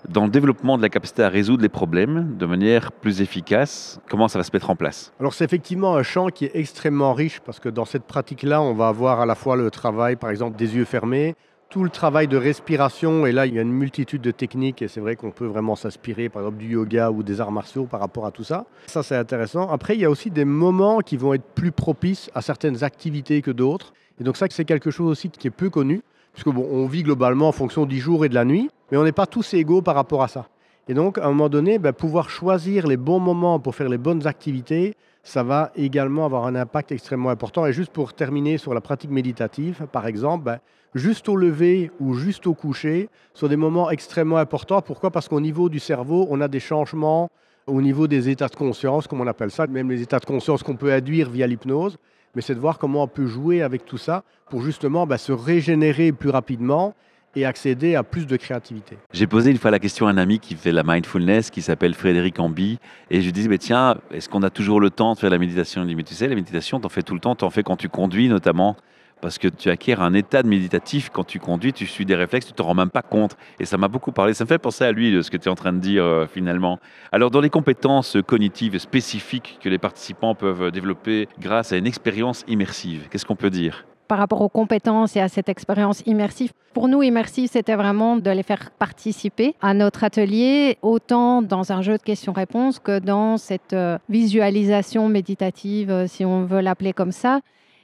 dans 0.10 0.26
le 0.26 0.30
développement 0.30 0.78
de 0.78 0.82
la 0.82 0.90
capacité 0.90 1.24
à 1.24 1.30
résoudre 1.30 1.64
les 1.64 1.70
problèmes 1.70 2.36
de 2.38 2.46
manière 2.46 2.92
plus 2.92 3.22
efficace 3.22 4.00
Comment 4.10 4.28
ça 4.28 4.40
va 4.40 4.44
se 4.44 4.52
mettre 4.54 4.70
en 4.70 4.76
place? 4.76 5.14
Alors 5.20 5.34
c'est 5.34 5.46
effectivement 5.46 5.96
un 5.96 6.04
champ 6.04 6.28
qui 6.28 6.46
est 6.46 6.52
extrêmement 6.56 7.14
riche 7.14 7.40
parce 7.40 7.60
que 7.60 7.70
dans 7.70 7.86
cette 7.86 8.04
pratique-là, 8.04 8.62
on 8.62 8.74
va 8.74 8.88
avoir 8.88 9.22
à 9.22 9.26
la 9.26 9.36
fois 9.36 9.56
le 9.56 9.70
travail, 9.72 10.16
par 10.16 10.30
exemple, 10.30 10.58
des 10.58 10.76
yeux 10.76 10.86
fermés, 10.86 11.36
tout 11.70 11.84
le 11.86 11.90
travail 11.90 12.28
de 12.28 12.36
respiration, 12.36 13.26
et 13.26 13.32
là 13.32 13.46
il 13.46 13.56
y 13.56 13.60
a 13.60 13.62
une 13.62 13.72
multitude 13.72 14.22
de 14.22 14.32
techniques, 14.32 14.82
et 14.82 14.90
c'est 14.90 15.00
vrai 15.00 15.16
qu'on 15.16 15.32
peut 15.32 15.46
vraiment 15.46 15.78
s'inspirer 15.78 16.28
par 16.28 16.42
exemple 16.42 16.58
du 16.58 16.74
yoga 16.74 17.10
ou 17.12 17.24
des 17.24 17.40
arts 17.40 17.54
martiaux 17.54 17.86
par 17.86 18.02
rapport 18.02 18.26
à 18.26 18.32
tout 18.32 18.44
ça. 18.44 18.66
Ça 18.88 19.04
c'est 19.04 19.16
intéressant. 19.16 19.70
Après 19.70 19.96
il 19.96 20.02
y 20.02 20.06
a 20.06 20.10
aussi 20.10 20.30
des 20.30 20.44
moments 20.44 21.00
qui 21.00 21.16
vont 21.16 21.34
être 21.34 21.46
plus 21.56 21.72
propices 21.72 22.30
à 22.36 22.42
certaines 22.42 22.84
activités 22.84 23.42
que 23.42 23.52
d'autres, 23.52 23.94
et 24.20 24.26
donc 24.26 24.36
ça 24.36 24.48
c'est 24.50 24.66
quelque 24.66 24.92
chose 24.92 25.10
aussi 25.10 25.30
qui 25.30 25.48
est 25.48 25.52
peu 25.52 25.70
connu, 25.70 26.02
puisque 26.34 26.50
bon, 26.50 26.68
on 26.72 26.86
vit 26.88 27.04
globalement 27.04 27.48
en 27.48 27.52
fonction 27.52 27.86
du 27.86 28.00
jour 28.00 28.26
et 28.26 28.30
de 28.30 28.36
la 28.36 28.46
nuit, 28.46 28.70
mais 28.92 28.98
on 28.98 29.04
n'est 29.04 29.12
pas 29.12 29.26
tous 29.26 29.54
égaux 29.54 29.82
par 29.82 29.96
rapport 29.96 30.24
à 30.24 30.28
ça. 30.28 30.48
Et 30.88 30.94
donc 30.94 31.18
à 31.18 31.26
un 31.26 31.30
moment 31.30 31.50
donné, 31.50 31.80
ben, 31.80 31.94
pouvoir 31.94 32.30
choisir 32.30 32.88
les 32.88 32.98
bons 32.98 33.20
moments 33.20 33.60
pour 33.60 33.76
faire 33.76 33.90
les 33.90 33.98
bonnes 33.98 34.28
activités, 34.28 34.96
ça 35.24 35.44
va 35.44 35.72
également 35.76 36.26
avoir 36.26 36.46
un 36.46 36.56
impact 36.56 36.92
extrêmement 36.92 37.30
important. 37.30 37.66
Et 37.66 37.74
juste 37.74 37.92
pour 37.92 38.14
terminer 38.14 38.58
sur 38.58 38.74
la 38.74 38.82
pratique 38.82 39.12
méditative, 39.12 39.86
par 39.92 40.08
exemple, 40.08 40.46
ben, 40.46 40.60
juste 40.96 41.30
au 41.30 41.36
lever 41.36 41.92
ou 42.00 42.16
juste 42.16 42.48
au 42.48 42.54
coucher 42.54 43.10
sont 43.34 43.48
des 43.48 43.56
moments 43.56 43.92
extrêmement 43.92 44.38
importants. 44.38 44.82
Pourquoi? 44.82 45.12
Parce 45.12 45.28
qu'au 45.28 45.40
niveau 45.40 45.70
du 45.70 45.80
cerveau, 45.80 46.28
on 46.30 46.42
a 46.42 46.48
des 46.48 46.60
changements 46.60 47.30
au 47.68 47.82
niveau 47.82 48.08
des 48.08 48.30
états 48.30 48.48
de 48.48 48.56
conscience, 48.56 49.08
comme 49.08 49.22
on 49.22 49.28
appelle 49.28 49.52
ça, 49.52 49.68
même 49.68 49.90
les 49.90 50.02
états 50.02 50.20
de 50.20 50.26
conscience 50.26 50.64
qu'on 50.64 50.76
peut 50.76 50.92
induire 50.92 51.30
via 51.30 51.46
l'hypnose. 51.46 51.98
Mais 52.36 52.42
c'est 52.42 52.56
de 52.56 52.60
voir 52.60 52.78
comment 52.78 53.04
on 53.04 53.08
peut 53.08 53.26
jouer 53.26 53.62
avec 53.62 53.86
tout 53.86 53.98
ça 53.98 54.24
pour 54.50 54.62
justement 54.62 55.06
ben, 55.06 55.18
se 55.18 55.32
régénérer 55.32 56.12
plus 56.12 56.30
rapidement 56.30 56.94
et 57.36 57.46
accéder 57.46 57.96
à 57.96 58.04
plus 58.04 58.28
de 58.28 58.36
créativité. 58.36 58.98
J'ai 59.14 59.28
posé 59.28 59.52
une 59.52 59.58
fois 59.58 59.72
la 59.72 59.80
question 59.80 60.08
à 60.08 60.12
un 60.12 60.18
ami 60.18 60.40
qui 60.40 60.56
fait 60.56 60.72
la 60.72 60.84
mindfulness, 60.84 61.50
qui 61.50 61.62
s'appelle 61.62 61.94
Frédéric 61.94 62.40
Ambi, 62.40 62.78
et 63.10 63.22
je 63.22 63.26
lui 63.26 63.32
disais, 63.32 63.48
mais 63.48 63.58
tiens, 63.58 63.98
est-ce 64.12 64.28
qu'on 64.28 64.44
a 64.44 64.50
toujours 64.50 64.82
le 64.82 64.90
temps 64.90 65.14
de 65.14 65.20
faire 65.20 65.30
la 65.30 65.38
méditation 65.38 65.84
Il 65.84 65.88
dit, 65.88 65.96
mais 65.96 66.04
tu 66.04 66.14
sais, 66.14 66.28
la 66.28 66.36
méditation, 66.36 66.80
t'en 66.80 66.90
fais 66.90 67.04
tout 67.04 67.14
le 67.14 67.22
temps, 67.22 67.36
t'en 67.36 67.50
fais 67.50 67.64
quand 67.64 67.78
tu 67.78 67.88
conduis 67.88 68.28
notamment, 68.28 68.76
parce 69.22 69.38
que 69.38 69.48
tu 69.48 69.70
acquiers 69.70 69.96
un 69.98 70.14
état 70.14 70.44
de 70.44 70.48
méditatif 70.48 71.10
quand 71.10 71.24
tu 71.24 71.40
conduis, 71.40 71.74
tu 71.74 71.86
suis 71.86 72.06
des 72.06 72.16
réflexes, 72.16 72.48
tu 72.48 72.54
te 72.54 72.62
rends 72.62 72.74
même 72.74 72.90
pas 72.90 73.02
compte. 73.02 73.38
Et 73.60 73.66
ça 73.66 73.78
m'a 73.78 73.88
beaucoup 73.88 74.12
parlé. 74.12 74.34
Ça 74.34 74.44
me 74.44 74.48
fait 74.48 74.58
penser 74.58 74.84
à 74.84 74.92
lui, 74.92 75.24
ce 75.24 75.30
que 75.30 75.38
tu 75.38 75.48
es 75.48 75.52
en 75.52 75.56
train 75.56 75.74
de 75.74 75.80
dire 75.80 76.04
euh, 76.04 76.26
finalement. 76.28 76.80
Alors, 77.12 77.32
dans 77.32 77.42
les 77.42 77.50
compétences 77.50 78.18
cognitives 78.26 78.78
spécifiques 78.80 79.60
que 79.62 79.70
les 79.70 79.78
participants 79.78 80.36
peuvent 80.36 80.72
développer 80.72 81.28
grâce 81.40 81.72
à 81.72 81.78
une 81.78 81.88
expérience 81.88 82.44
immersive, 82.48 83.08
qu'est-ce 83.10 83.26
qu'on 83.26 83.36
peut 83.36 83.50
dire? 83.50 83.86
Par 84.08 84.18
rapport 84.18 84.42
aux 84.42 84.50
compétences 84.50 85.16
et 85.16 85.22
à 85.22 85.30
cette 85.30 85.48
expérience 85.48 86.04
immersive. 86.06 86.52
Pour 86.74 86.90
nous, 86.90 87.02
immersive, 87.02 87.50
c'était 87.50 87.76
vraiment 87.76 88.18
de 88.18 88.30
les 88.30 88.44
faire 88.44 88.72
participer 88.72 89.56
à 89.62 89.74
notre 89.74 90.04
atelier, 90.04 90.78
autant 90.82 91.42
dans 91.42 91.72
un 91.72 91.82
jeu 91.82 91.98
de 91.98 92.04
questions-réponses 92.04 92.80
que 92.80 93.00
dans 93.00 93.38
cette 93.38 93.74
euh, 93.74 93.98
visualisation 94.10 95.08
méditative, 95.08 95.92
euh, 95.92 96.08
si 96.08 96.26
on 96.26 96.44
veut 96.44 96.60
l'appeler 96.60 96.92
comme 96.92 97.12
ça. 97.12 97.40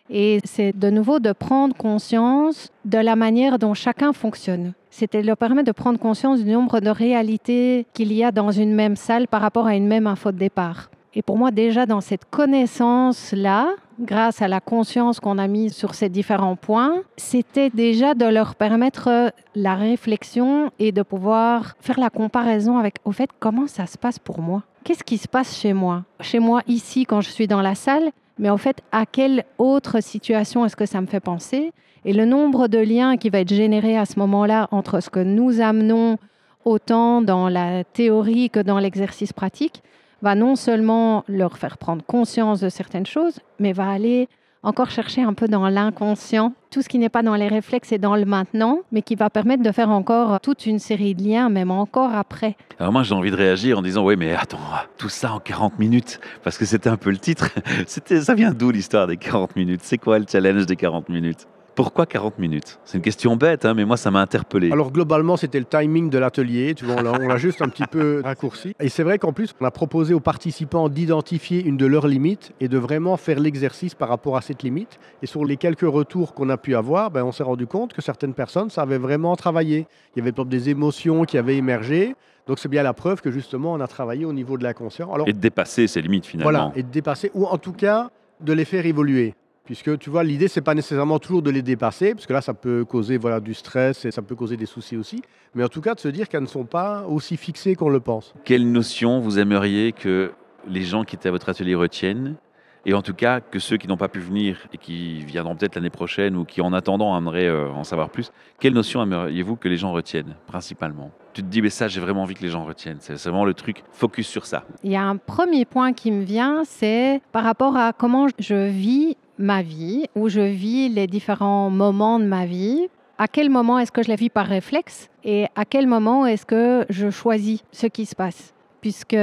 Et 0.09 0.39
c'est 0.45 0.77
de 0.77 0.89
nouveau 0.89 1.19
de 1.19 1.31
prendre 1.31 1.75
conscience 1.75 2.69
de 2.85 2.97
la 2.97 3.15
manière 3.15 3.59
dont 3.59 3.73
chacun 3.73 4.13
fonctionne. 4.13 4.73
C'était 4.89 5.21
leur 5.21 5.37
permettre 5.37 5.67
de 5.67 5.71
prendre 5.73 5.99
conscience 5.99 6.43
du 6.43 6.51
nombre 6.51 6.79
de 6.79 6.89
réalités 6.89 7.85
qu'il 7.93 8.13
y 8.13 8.23
a 8.23 8.31
dans 8.31 8.51
une 8.51 8.73
même 8.73 8.95
salle 8.95 9.27
par 9.27 9.41
rapport 9.41 9.67
à 9.67 9.75
une 9.75 9.87
même 9.87 10.07
info 10.07 10.31
de 10.31 10.37
départ. 10.37 10.89
Et 11.13 11.21
pour 11.21 11.37
moi, 11.37 11.51
déjà 11.51 11.85
dans 11.85 12.01
cette 12.01 12.25
connaissance-là, 12.29 13.69
grâce 13.99 14.41
à 14.41 14.47
la 14.47 14.59
conscience 14.59 15.19
qu'on 15.19 15.39
a 15.39 15.47
mise 15.47 15.73
sur 15.73 15.95
ces 15.95 16.09
différents 16.09 16.55
points, 16.55 17.01
c'était 17.17 17.69
déjà 17.69 18.13
de 18.13 18.25
leur 18.25 18.55
permettre 18.55 19.33
la 19.55 19.75
réflexion 19.75 20.71
et 20.77 20.91
de 20.91 21.01
pouvoir 21.01 21.75
faire 21.79 21.99
la 21.99 22.09
comparaison 22.09 22.77
avec, 22.77 22.95
au 23.03 23.11
fait, 23.11 23.29
comment 23.39 23.67
ça 23.67 23.87
se 23.87 23.97
passe 23.97 24.19
pour 24.19 24.41
moi? 24.41 24.63
Qu'est-ce 24.83 25.03
qui 25.03 25.17
se 25.17 25.27
passe 25.27 25.59
chez 25.59 25.73
moi? 25.73 26.03
Chez 26.21 26.39
moi, 26.39 26.61
ici, 26.67 27.05
quand 27.05 27.21
je 27.21 27.29
suis 27.29 27.47
dans 27.47 27.61
la 27.61 27.75
salle, 27.75 28.11
mais 28.39 28.49
en 28.49 28.57
fait, 28.57 28.81
à 28.91 29.05
quelle 29.05 29.45
autre 29.57 30.01
situation 30.01 30.65
est-ce 30.65 30.75
que 30.75 30.85
ça 30.85 31.01
me 31.01 31.07
fait 31.07 31.19
penser? 31.19 31.71
Et 32.05 32.13
le 32.13 32.25
nombre 32.25 32.67
de 32.67 32.77
liens 32.77 33.17
qui 33.17 33.29
va 33.29 33.39
être 33.39 33.53
généré 33.53 33.97
à 33.97 34.05
ce 34.05 34.19
moment-là 34.19 34.67
entre 34.71 35.01
ce 35.01 35.09
que 35.09 35.19
nous 35.19 35.59
amenons 35.61 36.17
autant 36.65 37.21
dans 37.21 37.49
la 37.49 37.83
théorie 37.83 38.49
que 38.49 38.59
dans 38.59 38.79
l'exercice 38.79 39.33
pratique, 39.33 39.81
va 40.21 40.35
non 40.35 40.55
seulement 40.55 41.23
leur 41.27 41.57
faire 41.57 41.77
prendre 41.77 42.03
conscience 42.03 42.59
de 42.59 42.69
certaines 42.69 43.05
choses, 43.05 43.39
mais 43.59 43.71
va 43.71 43.89
aller 43.89 44.27
encore 44.67 44.91
chercher 44.91 45.21
un 45.21 45.33
peu 45.33 45.47
dans 45.47 45.67
l'inconscient, 45.69 46.53
tout 46.71 46.81
ce 46.81 46.89
qui 46.89 46.99
n'est 46.99 47.09
pas 47.09 47.23
dans 47.23 47.35
les 47.35 47.47
réflexes 47.47 47.93
et 47.93 47.97
dans 47.97 48.17
le 48.17 48.25
maintenant, 48.25 48.79
mais 48.91 49.01
qui 49.01 49.15
va 49.15 49.29
permettre 49.29 49.63
de 49.63 49.71
faire 49.71 49.89
encore 49.89 50.41
toute 50.41 50.65
une 50.65 50.79
série 50.79 51.15
de 51.15 51.23
liens, 51.23 51.47
même 51.47 51.71
encore 51.71 52.13
après. 52.13 52.57
Alors 52.77 52.91
moi 52.91 53.03
j'ai 53.03 53.15
envie 53.15 53.31
de 53.31 53.35
réagir 53.37 53.79
en 53.79 53.81
disant 53.81 54.05
oui 54.05 54.15
mais 54.17 54.35
attends, 54.35 54.59
tout 54.97 55.09
ça 55.09 55.33
en 55.33 55.39
40 55.39 55.79
minutes, 55.79 56.19
parce 56.43 56.57
que 56.57 56.65
c'était 56.65 56.89
un 56.89 56.97
peu 56.97 57.11
le 57.11 57.17
titre. 57.17 57.49
Ça 57.87 58.35
vient 58.35 58.51
d'où 58.51 58.71
l'histoire 58.71 59.07
des 59.07 59.17
40 59.17 59.55
minutes? 59.55 59.81
C'est 59.83 59.97
quoi 59.97 60.19
le 60.19 60.25
challenge 60.29 60.65
des 60.65 60.75
40 60.75 61.07
minutes? 61.09 61.47
Pourquoi 61.77 62.07
40 62.07 62.39
minutes? 62.39 62.79
C'est 62.85 62.97
une 62.97 63.03
question 63.03 63.35
bête, 63.35 63.63
hein, 63.63 63.75
mais 63.75 63.85
moi, 63.85 63.97
ça 63.97 64.09
m'a 64.09 64.19
interpellé. 64.19 64.71
Alors, 64.71 64.91
globalement, 64.91 65.37
c'était 65.37 65.59
le 65.59 65.65
timing 65.65 66.09
de 66.09 66.17
l'atelier. 66.17 66.73
Tu 66.75 66.85
vois, 66.85 66.95
on 66.95 67.27
l'a 67.27 67.37
juste 67.37 67.61
un 67.61 67.69
petit 67.69 67.85
peu 67.85 68.21
raccourci. 68.25 68.75
Et 68.79 68.89
c'est 68.89 69.03
vrai 69.03 69.19
qu'en 69.19 69.31
plus, 69.31 69.53
on 69.61 69.65
a 69.65 69.69
proposé 69.69 70.15
aux 70.15 70.19
participants 70.19 70.89
d'identifier 70.89 71.63
une 71.63 71.77
de 71.77 71.85
leurs 71.85 72.07
limites 72.07 72.51
et 72.59 72.67
de 72.67 72.79
vraiment 72.79 73.15
faire 73.15 73.39
l'exercice 73.39 73.93
par 73.93 74.09
rapport 74.09 74.35
à 74.35 74.41
cette 74.41 74.63
limite. 74.63 74.97
Et 75.21 75.27
sur 75.27 75.45
les 75.45 75.55
quelques 75.55 75.81
retours 75.81 76.33
qu'on 76.33 76.49
a 76.49 76.57
pu 76.57 76.75
avoir, 76.75 77.11
ben, 77.11 77.23
on 77.23 77.31
s'est 77.31 77.43
rendu 77.43 77.67
compte 77.67 77.93
que 77.93 78.01
certaines 78.01 78.33
personnes 78.33 78.71
savaient 78.71 78.97
vraiment 78.97 79.35
travailler. 79.35 79.85
Il 80.15 80.19
y 80.19 80.21
avait 80.23 80.31
peut-être 80.31 80.49
des 80.49 80.69
émotions 80.69 81.25
qui 81.25 81.37
avaient 81.37 81.57
émergé. 81.57 82.15
Donc 82.47 82.57
c'est 82.57 82.69
bien 82.69 82.81
la 82.81 82.93
preuve 82.93 83.21
que 83.21 83.29
justement 83.29 83.73
on 83.73 83.81
a 83.81 83.87
travaillé 83.87 84.25
au 84.25 84.33
niveau 84.33 84.57
de 84.57 84.63
l'inconscient. 84.63 85.13
et 85.27 85.33
de 85.33 85.37
dépasser 85.37 85.85
ces 85.85 86.01
limites 86.01 86.25
finalement. 86.25 86.49
Voilà, 86.49 86.71
et 86.75 86.81
de 86.81 86.89
dépasser, 86.89 87.29
ou 87.35 87.45
en 87.45 87.57
tout 87.57 87.73
cas 87.73 88.09
de 88.39 88.53
les 88.53 88.65
faire 88.65 88.85
évoluer. 88.85 89.35
Puisque 89.67 89.99
tu 89.99 90.09
vois, 90.09 90.23
l'idée, 90.23 90.47
c'est 90.47 90.61
pas 90.61 90.73
nécessairement 90.73 91.19
toujours 91.19 91.41
de 91.41 91.49
les 91.49 91.61
dépasser, 91.61 92.15
parce 92.15 92.25
que 92.25 92.31
là, 92.31 92.39
ça 92.39 92.53
peut 92.53 92.85
causer 92.85 93.17
voilà, 93.17 93.41
du 93.41 93.53
stress 93.53 94.05
et 94.05 94.11
ça 94.11 94.21
peut 94.21 94.33
causer 94.33 94.55
des 94.55 94.65
soucis 94.65 94.95
aussi. 94.95 95.21
Mais 95.55 95.63
en 95.65 95.67
tout 95.67 95.81
cas, 95.81 95.93
de 95.93 95.99
se 95.99 96.07
dire 96.07 96.29
qu'elles 96.29 96.41
ne 96.41 96.47
sont 96.47 96.63
pas 96.63 97.05
aussi 97.05 97.35
fixées 97.35 97.75
qu'on 97.75 97.89
le 97.89 97.99
pense. 97.99 98.33
Quelle 98.45 98.71
notion 98.71 99.19
vous 99.19 99.39
aimeriez 99.39 99.91
que 99.91 100.31
les 100.69 100.83
gens 100.83 101.03
qui 101.03 101.17
étaient 101.17 101.27
à 101.27 101.33
votre 101.33 101.49
atelier 101.49 101.75
retiennent 101.75 102.37
et 102.85 102.93
en 102.93 103.01
tout 103.01 103.13
cas 103.13 103.41
que 103.41 103.59
ceux 103.59 103.75
qui 103.75 103.89
n'ont 103.89 103.97
pas 103.97 104.07
pu 104.07 104.19
venir 104.19 104.65
et 104.71 104.77
qui 104.77 105.19
viendront 105.25 105.57
peut-être 105.57 105.75
l'année 105.75 105.89
prochaine 105.89 106.37
ou 106.37 106.45
qui 106.45 106.61
en 106.61 106.71
attendant 106.71 107.17
aimeraient 107.17 107.47
euh, 107.47 107.69
en 107.69 107.83
savoir 107.83 108.09
plus, 108.09 108.31
quelle 108.59 108.73
notion 108.73 109.03
aimeriez-vous 109.03 109.57
que 109.57 109.67
les 109.67 109.75
gens 109.75 109.91
retiennent 109.91 110.35
principalement? 110.47 111.11
Tu 111.33 111.43
te 111.43 111.47
dis, 111.47 111.61
mais 111.61 111.69
ça, 111.69 111.89
j'ai 111.89 111.99
vraiment 111.99 112.23
envie 112.23 112.35
que 112.35 112.41
les 112.41 112.49
gens 112.49 112.63
retiennent. 112.63 112.99
C'est 113.01 113.21
vraiment 113.25 113.43
le 113.43 113.53
truc, 113.53 113.83
focus 113.91 114.27
sur 114.27 114.45
ça. 114.45 114.63
Il 114.83 114.91
y 114.91 114.95
a 114.95 115.03
un 115.03 115.17
premier 115.17 115.65
point 115.65 115.91
qui 115.91 116.11
me 116.11 116.23
vient, 116.23 116.63
c'est 116.63 117.21
par 117.33 117.43
rapport 117.43 117.75
à 117.75 117.91
comment 117.91 118.27
je 118.39 118.69
vis 118.69 119.17
ma 119.37 119.61
vie, 119.61 120.05
où 120.15 120.29
je 120.29 120.41
vis 120.41 120.89
les 120.89 121.07
différents 121.07 121.69
moments 121.69 122.19
de 122.19 122.25
ma 122.25 122.45
vie. 122.45 122.87
À 123.17 123.27
quel 123.27 123.49
moment 123.49 123.79
est-ce 123.79 123.91
que 123.91 124.03
je 124.03 124.09
la 124.09 124.15
vis 124.15 124.29
par 124.29 124.45
réflexe 124.45 125.09
et 125.23 125.47
à 125.55 125.65
quel 125.65 125.87
moment 125.87 126.25
est-ce 126.25 126.45
que 126.45 126.85
je 126.89 127.09
choisis 127.09 127.63
ce 127.71 127.87
qui 127.87 128.05
se 128.05 128.15
passe? 128.15 128.53
Puisque 128.81 129.17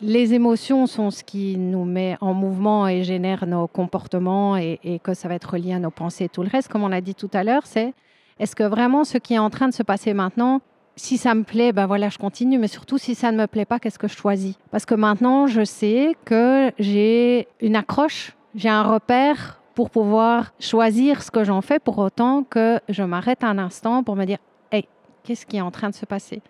les 0.00 0.34
émotions 0.34 0.86
sont 0.86 1.10
ce 1.10 1.22
qui 1.22 1.58
nous 1.58 1.84
met 1.84 2.16
en 2.22 2.32
mouvement 2.32 2.88
et 2.88 3.04
génère 3.04 3.46
nos 3.46 3.66
comportements 3.66 4.56
et, 4.56 5.00
que 5.04 5.12
ça 5.12 5.28
va 5.28 5.34
être 5.34 5.58
lié 5.58 5.74
à 5.74 5.78
nos 5.78 5.90
pensées 5.90 6.24
et 6.24 6.28
tout 6.28 6.42
le 6.42 6.48
reste, 6.48 6.68
comme 6.68 6.82
on 6.82 6.88
l'a 6.88 7.02
dit 7.02 7.14
tout 7.14 7.30
à 7.34 7.44
l'heure, 7.44 7.66
c'est 7.66 7.92
est-ce 8.38 8.56
que 8.56 8.64
vraiment 8.64 9.04
ce 9.04 9.18
qui 9.18 9.34
est 9.34 9.38
en 9.38 9.50
train 9.50 9.68
de 9.68 9.74
se 9.74 9.82
passer 9.82 10.14
maintenant, 10.14 10.60
si 10.96 11.18
ça 11.18 11.34
me 11.34 11.42
plaît, 11.42 11.72
ben 11.72 11.86
voilà, 11.86 12.08
je 12.08 12.16
continue, 12.16 12.58
mais 12.58 12.68
surtout 12.68 12.96
si 12.96 13.14
ça 13.14 13.32
ne 13.32 13.36
me 13.36 13.46
plaît 13.46 13.66
pas, 13.66 13.78
qu'est-ce 13.78 13.98
que 13.98 14.08
je 14.08 14.16
choisis? 14.16 14.54
Parce 14.70 14.86
que 14.86 14.94
maintenant, 14.94 15.46
je 15.46 15.62
sais 15.64 16.16
que 16.24 16.72
j'ai 16.78 17.48
une 17.60 17.76
accroche 17.76 18.35
j'ai 18.56 18.70
un 18.70 18.82
repère 18.82 19.60
pour 19.74 19.90
pouvoir 19.90 20.52
choisir 20.58 21.22
ce 21.22 21.30
que 21.30 21.44
j'en 21.44 21.60
fais 21.60 21.78
pour 21.78 21.98
autant 21.98 22.42
que 22.42 22.80
je 22.88 23.02
m'arrête 23.02 23.44
un 23.44 23.58
instant 23.58 24.02
pour 24.02 24.16
me 24.16 24.24
dire 24.24 24.38
hey, 24.72 24.88
qu'est-ce 25.22 25.44
qui 25.44 25.58
est 25.58 25.60
en 25.60 25.70
train 25.70 25.90
de 25.90 25.94
se 25.94 26.06
passer? 26.06 26.42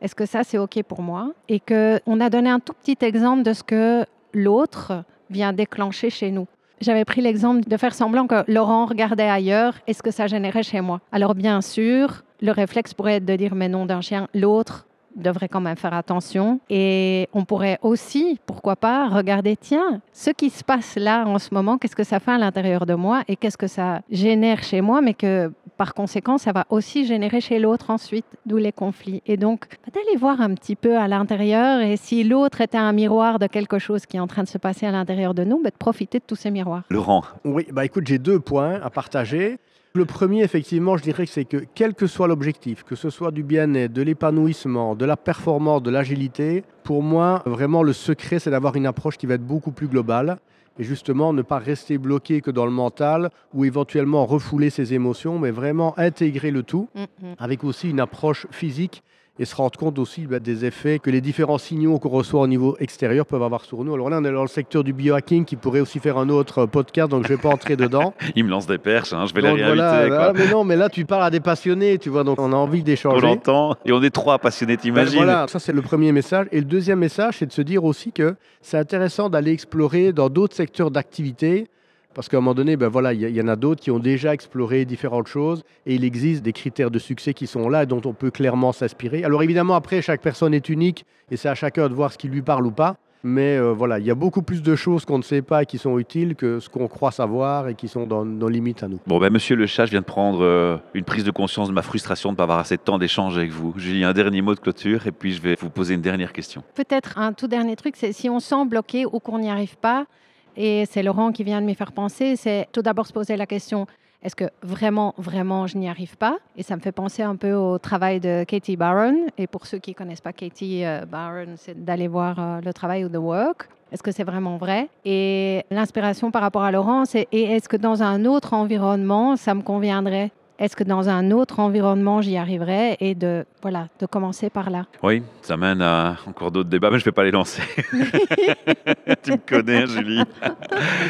Est-ce 0.00 0.14
que 0.14 0.24
ça 0.24 0.42
c'est 0.42 0.56
OK 0.56 0.82
pour 0.82 1.02
moi? 1.02 1.32
Et 1.48 1.60
qu'on 1.60 2.20
a 2.20 2.30
donné 2.30 2.48
un 2.48 2.58
tout 2.58 2.72
petit 2.72 2.96
exemple 3.04 3.42
de 3.42 3.52
ce 3.52 3.62
que 3.62 4.06
l'autre 4.32 5.04
vient 5.28 5.52
déclencher 5.52 6.08
chez 6.08 6.30
nous. 6.30 6.46
J'avais 6.80 7.04
pris 7.04 7.20
l'exemple 7.20 7.68
de 7.68 7.76
faire 7.76 7.92
semblant 7.92 8.26
que 8.26 8.50
Laurent 8.50 8.86
regardait 8.86 9.28
ailleurs 9.28 9.74
et 9.86 9.92
ce 9.92 10.02
que 10.02 10.10
ça 10.10 10.26
générait 10.26 10.62
chez 10.62 10.80
moi. 10.80 11.02
Alors 11.12 11.34
bien 11.34 11.60
sûr, 11.60 12.24
le 12.40 12.52
réflexe 12.52 12.94
pourrait 12.94 13.16
être 13.16 13.26
de 13.26 13.36
dire 13.36 13.54
mais 13.54 13.68
non 13.68 13.84
d'un 13.84 14.00
chien, 14.00 14.28
l'autre 14.32 14.86
devrait 15.16 15.48
quand 15.48 15.60
même 15.60 15.76
faire 15.76 15.94
attention. 15.94 16.60
Et 16.70 17.28
on 17.32 17.44
pourrait 17.44 17.78
aussi, 17.82 18.38
pourquoi 18.46 18.76
pas, 18.76 19.08
regarder, 19.08 19.56
tiens, 19.56 20.00
ce 20.12 20.30
qui 20.30 20.50
se 20.50 20.64
passe 20.64 20.96
là 20.96 21.24
en 21.26 21.38
ce 21.38 21.52
moment, 21.54 21.78
qu'est-ce 21.78 21.96
que 21.96 22.04
ça 22.04 22.20
fait 22.20 22.32
à 22.32 22.38
l'intérieur 22.38 22.86
de 22.86 22.94
moi 22.94 23.22
et 23.28 23.36
qu'est-ce 23.36 23.58
que 23.58 23.66
ça 23.66 24.00
génère 24.10 24.62
chez 24.62 24.80
moi, 24.80 25.00
mais 25.00 25.14
que 25.14 25.52
par 25.76 25.94
conséquent, 25.94 26.36
ça 26.36 26.52
va 26.52 26.66
aussi 26.68 27.06
générer 27.06 27.40
chez 27.40 27.58
l'autre 27.58 27.88
ensuite, 27.88 28.26
d'où 28.44 28.58
les 28.58 28.70
conflits. 28.70 29.22
Et 29.24 29.38
donc, 29.38 29.66
d'aller 29.94 30.18
voir 30.18 30.42
un 30.42 30.52
petit 30.54 30.76
peu 30.76 30.98
à 30.98 31.08
l'intérieur 31.08 31.80
et 31.80 31.96
si 31.96 32.22
l'autre 32.22 32.60
était 32.60 32.76
un 32.76 32.92
miroir 32.92 33.38
de 33.38 33.46
quelque 33.46 33.78
chose 33.78 34.04
qui 34.04 34.18
est 34.18 34.20
en 34.20 34.26
train 34.26 34.42
de 34.42 34.48
se 34.48 34.58
passer 34.58 34.84
à 34.84 34.90
l'intérieur 34.90 35.32
de 35.32 35.42
nous, 35.42 35.62
bah, 35.62 35.70
de 35.70 35.76
profiter 35.76 36.18
de 36.18 36.24
tous 36.26 36.36
ces 36.36 36.50
miroirs. 36.50 36.82
Laurent. 36.90 37.24
Oui, 37.46 37.66
bah 37.72 37.86
écoute, 37.86 38.06
j'ai 38.06 38.18
deux 38.18 38.40
points 38.40 38.78
à 38.82 38.90
partager. 38.90 39.58
Le 39.92 40.04
premier, 40.04 40.42
effectivement, 40.44 40.96
je 40.96 41.02
dirais 41.02 41.26
que 41.26 41.32
c'est 41.32 41.44
que 41.44 41.64
quel 41.74 41.94
que 41.94 42.06
soit 42.06 42.28
l'objectif, 42.28 42.84
que 42.84 42.94
ce 42.94 43.10
soit 43.10 43.32
du 43.32 43.42
bien-être, 43.42 43.92
de 43.92 44.02
l'épanouissement, 44.02 44.94
de 44.94 45.04
la 45.04 45.16
performance, 45.16 45.82
de 45.82 45.90
l'agilité, 45.90 46.62
pour 46.84 47.02
moi, 47.02 47.42
vraiment, 47.44 47.82
le 47.82 47.92
secret, 47.92 48.38
c'est 48.38 48.50
d'avoir 48.50 48.76
une 48.76 48.86
approche 48.86 49.18
qui 49.18 49.26
va 49.26 49.34
être 49.34 49.44
beaucoup 49.44 49.72
plus 49.72 49.88
globale 49.88 50.38
et 50.78 50.84
justement 50.84 51.32
ne 51.32 51.42
pas 51.42 51.58
rester 51.58 51.98
bloqué 51.98 52.40
que 52.40 52.52
dans 52.52 52.66
le 52.66 52.70
mental 52.70 53.30
ou 53.52 53.64
éventuellement 53.64 54.26
refouler 54.26 54.70
ses 54.70 54.94
émotions, 54.94 55.40
mais 55.40 55.50
vraiment 55.50 55.98
intégrer 55.98 56.52
le 56.52 56.62
tout 56.62 56.88
Mm, 56.94 57.02
mm. 57.02 57.34
avec 57.38 57.64
aussi 57.64 57.90
une 57.90 58.00
approche 58.00 58.46
physique 58.50 59.02
et 59.38 59.44
se 59.46 59.54
rendre 59.56 59.78
compte 59.78 59.98
aussi 59.98 60.26
bah, 60.26 60.38
des 60.38 60.64
effets 60.66 60.98
que 60.98 61.08
les 61.08 61.20
différents 61.22 61.56
signaux 61.56 61.98
qu'on 61.98 62.10
reçoit 62.10 62.40
au 62.42 62.46
niveau 62.46 62.76
extérieur 62.78 63.24
peuvent 63.24 63.42
avoir 63.42 63.64
sur 63.64 63.82
nous. 63.84 63.94
Alors 63.94 64.10
là, 64.10 64.18
on 64.20 64.24
est 64.24 64.32
dans 64.32 64.42
le 64.42 64.48
secteur 64.48 64.84
du 64.84 64.92
biohacking 64.92 65.44
qui 65.46 65.56
pourrait 65.56 65.80
aussi 65.80 65.98
faire 65.98 66.18
un 66.18 66.28
autre 66.28 66.58
euh, 66.62 66.66
podcast, 66.66 67.10
donc 67.10 67.26
je 67.26 67.32
ne 67.32 67.36
vais 67.36 67.42
pas 67.42 67.48
entrer 67.48 67.76
dedans. 67.76 68.12
Il 68.36 68.44
me 68.44 68.50
lance 68.50 68.66
des 68.66 68.76
perches, 68.78 69.12
hein, 69.14 69.24
je 69.26 69.32
vais 69.34 69.40
les 69.40 69.48
Donc 69.48 69.56
réinviter. 69.56 69.76
voilà, 69.76 70.06
quoi. 70.08 70.16
voilà, 70.16 70.32
mais 70.34 70.50
non, 70.50 70.64
mais 70.64 70.76
là 70.76 70.88
tu 70.90 71.04
parles 71.06 71.22
à 71.24 71.30
des 71.30 71.40
passionnés, 71.40 71.96
tu 71.98 72.10
vois, 72.10 72.24
donc 72.24 72.38
on 72.38 72.52
a 72.52 72.56
envie 72.56 72.80
On 72.80 72.84
d'échanger. 72.84 73.20
l'entend. 73.26 73.76
Et 73.86 73.92
on 73.92 74.02
est 74.02 74.10
trois 74.10 74.38
passionnés, 74.38 74.76
Ben 74.76 74.82
t'imagines 74.82 75.16
voilà, 75.16 75.46
ça 75.48 75.58
c'est 75.58 75.72
le 75.72 75.82
premier 75.82 76.12
message. 76.12 76.46
Et 76.52 76.58
le 76.58 76.66
deuxième 76.66 76.98
message, 76.98 77.36
c'est 77.38 77.46
de 77.46 77.52
se 77.52 77.62
dire 77.62 77.84
aussi 77.84 78.12
que 78.12 78.34
c'est 78.60 78.76
intéressant 78.78 79.30
d'aller 79.30 79.52
explorer 79.52 80.12
dans 80.12 80.28
d'autres 80.28 80.54
secteurs 80.56 80.90
d'activité. 80.90 81.66
Parce 82.14 82.28
qu'à 82.28 82.38
un 82.38 82.40
moment 82.40 82.54
donné, 82.54 82.76
ben 82.76 82.88
voilà, 82.88 83.12
il 83.12 83.20
y, 83.20 83.32
y 83.32 83.40
en 83.40 83.48
a 83.48 83.56
d'autres 83.56 83.80
qui 83.80 83.90
ont 83.90 84.00
déjà 84.00 84.34
exploré 84.34 84.84
différentes 84.84 85.28
choses 85.28 85.62
et 85.86 85.94
il 85.94 86.04
existe 86.04 86.42
des 86.42 86.52
critères 86.52 86.90
de 86.90 86.98
succès 86.98 87.34
qui 87.34 87.46
sont 87.46 87.68
là 87.68 87.84
et 87.84 87.86
dont 87.86 88.02
on 88.04 88.12
peut 88.12 88.30
clairement 88.30 88.72
s'inspirer. 88.72 89.24
Alors 89.24 89.42
évidemment, 89.42 89.74
après, 89.74 90.02
chaque 90.02 90.20
personne 90.20 90.52
est 90.52 90.68
unique 90.68 91.04
et 91.30 91.36
c'est 91.36 91.48
à 91.48 91.54
chacun 91.54 91.88
de 91.88 91.94
voir 91.94 92.12
ce 92.12 92.18
qui 92.18 92.28
lui 92.28 92.42
parle 92.42 92.66
ou 92.66 92.72
pas. 92.72 92.96
Mais 93.22 93.58
euh, 93.58 93.72
voilà, 93.72 93.98
il 93.98 94.06
y 94.06 94.10
a 94.10 94.14
beaucoup 94.14 94.42
plus 94.42 94.62
de 94.62 94.74
choses 94.74 95.04
qu'on 95.04 95.18
ne 95.18 95.22
sait 95.22 95.42
pas 95.42 95.62
et 95.62 95.66
qui 95.66 95.76
sont 95.76 95.98
utiles 95.98 96.34
que 96.34 96.58
ce 96.58 96.68
qu'on 96.70 96.88
croit 96.88 97.10
savoir 97.10 97.68
et 97.68 97.74
qui 97.74 97.86
sont 97.86 98.06
dans 98.06 98.24
nos 98.24 98.48
limites 98.48 98.82
à 98.82 98.88
nous. 98.88 98.98
Bon, 99.06 99.18
ben, 99.18 99.30
monsieur 99.30 99.56
le 99.56 99.66
chat, 99.66 99.84
je 99.84 99.90
viens 99.90 100.00
de 100.00 100.06
prendre 100.06 100.42
euh, 100.42 100.78
une 100.94 101.04
prise 101.04 101.24
de 101.24 101.30
conscience 101.30 101.68
de 101.68 101.74
ma 101.74 101.82
frustration 101.82 102.30
de 102.30 102.34
ne 102.34 102.36
pas 102.36 102.44
avoir 102.44 102.58
assez 102.58 102.76
de 102.76 102.82
temps 102.82 102.98
d'échange 102.98 103.36
avec 103.36 103.50
vous. 103.50 103.74
Julie, 103.76 104.04
un 104.04 104.14
dernier 104.14 104.40
mot 104.40 104.54
de 104.54 104.60
clôture 104.60 105.06
et 105.06 105.12
puis 105.12 105.32
je 105.32 105.42
vais 105.42 105.56
vous 105.60 105.68
poser 105.68 105.94
une 105.94 106.00
dernière 106.00 106.32
question. 106.32 106.62
Peut-être 106.74 107.18
un 107.18 107.34
tout 107.34 107.46
dernier 107.46 107.76
truc, 107.76 107.94
c'est 107.96 108.12
si 108.12 108.30
on 108.30 108.40
sent 108.40 108.64
bloqué 108.64 109.04
ou 109.04 109.20
qu'on 109.20 109.38
n'y 109.38 109.50
arrive 109.50 109.76
pas, 109.76 110.06
et 110.56 110.86
c'est 110.86 111.02
Laurent 111.02 111.32
qui 111.32 111.44
vient 111.44 111.60
de 111.60 111.66
m'y 111.66 111.74
faire 111.74 111.92
penser, 111.92 112.36
c'est 112.36 112.68
tout 112.72 112.82
d'abord 112.82 113.06
se 113.06 113.12
poser 113.12 113.36
la 113.36 113.46
question, 113.46 113.86
est-ce 114.22 114.36
que 114.36 114.44
vraiment, 114.62 115.14
vraiment, 115.16 115.66
je 115.66 115.78
n'y 115.78 115.88
arrive 115.88 116.18
pas? 116.18 116.38
Et 116.56 116.62
ça 116.62 116.76
me 116.76 116.80
fait 116.80 116.92
penser 116.92 117.22
un 117.22 117.36
peu 117.36 117.54
au 117.54 117.78
travail 117.78 118.20
de 118.20 118.44
Katie 118.44 118.76
Barron. 118.76 119.16
Et 119.38 119.46
pour 119.46 119.66
ceux 119.66 119.78
qui 119.78 119.92
ne 119.92 119.94
connaissent 119.94 120.20
pas 120.20 120.34
Katie 120.34 120.84
euh, 120.84 121.06
Barron, 121.06 121.54
c'est 121.56 121.84
d'aller 121.84 122.06
voir 122.06 122.38
euh, 122.38 122.60
le 122.62 122.72
travail 122.74 123.04
ou 123.04 123.08
The 123.08 123.16
Work. 123.16 123.68
Est-ce 123.90 124.02
que 124.02 124.12
c'est 124.12 124.24
vraiment 124.24 124.58
vrai? 124.58 124.88
Et 125.06 125.64
l'inspiration 125.70 126.30
par 126.30 126.42
rapport 126.42 126.62
à 126.62 126.70
Laurent, 126.70 127.06
c'est 127.06 127.28
est-ce 127.32 127.68
que 127.68 127.78
dans 127.78 128.02
un 128.02 128.26
autre 128.26 128.52
environnement, 128.52 129.36
ça 129.36 129.54
me 129.54 129.62
conviendrait? 129.62 130.30
Est-ce 130.60 130.76
que 130.76 130.84
dans 130.84 131.08
un 131.08 131.30
autre 131.30 131.58
environnement, 131.58 132.20
j'y 132.20 132.36
arriverais 132.36 132.98
Et 133.00 133.14
de, 133.14 133.46
voilà, 133.62 133.88
de 133.98 134.04
commencer 134.04 134.50
par 134.50 134.68
là? 134.68 134.84
Oui, 135.02 135.22
ça 135.40 135.56
mène 135.56 135.80
à 135.80 136.18
encore 136.26 136.50
d'autres 136.50 136.68
débats, 136.68 136.90
mais 136.90 136.98
je 136.98 137.04
ne 137.04 137.06
vais 137.06 137.12
pas 137.12 137.24
les 137.24 137.30
lancer. 137.30 137.62
tu 139.22 139.32
me 139.32 139.38
connais, 139.38 139.86
Julie. 139.86 140.22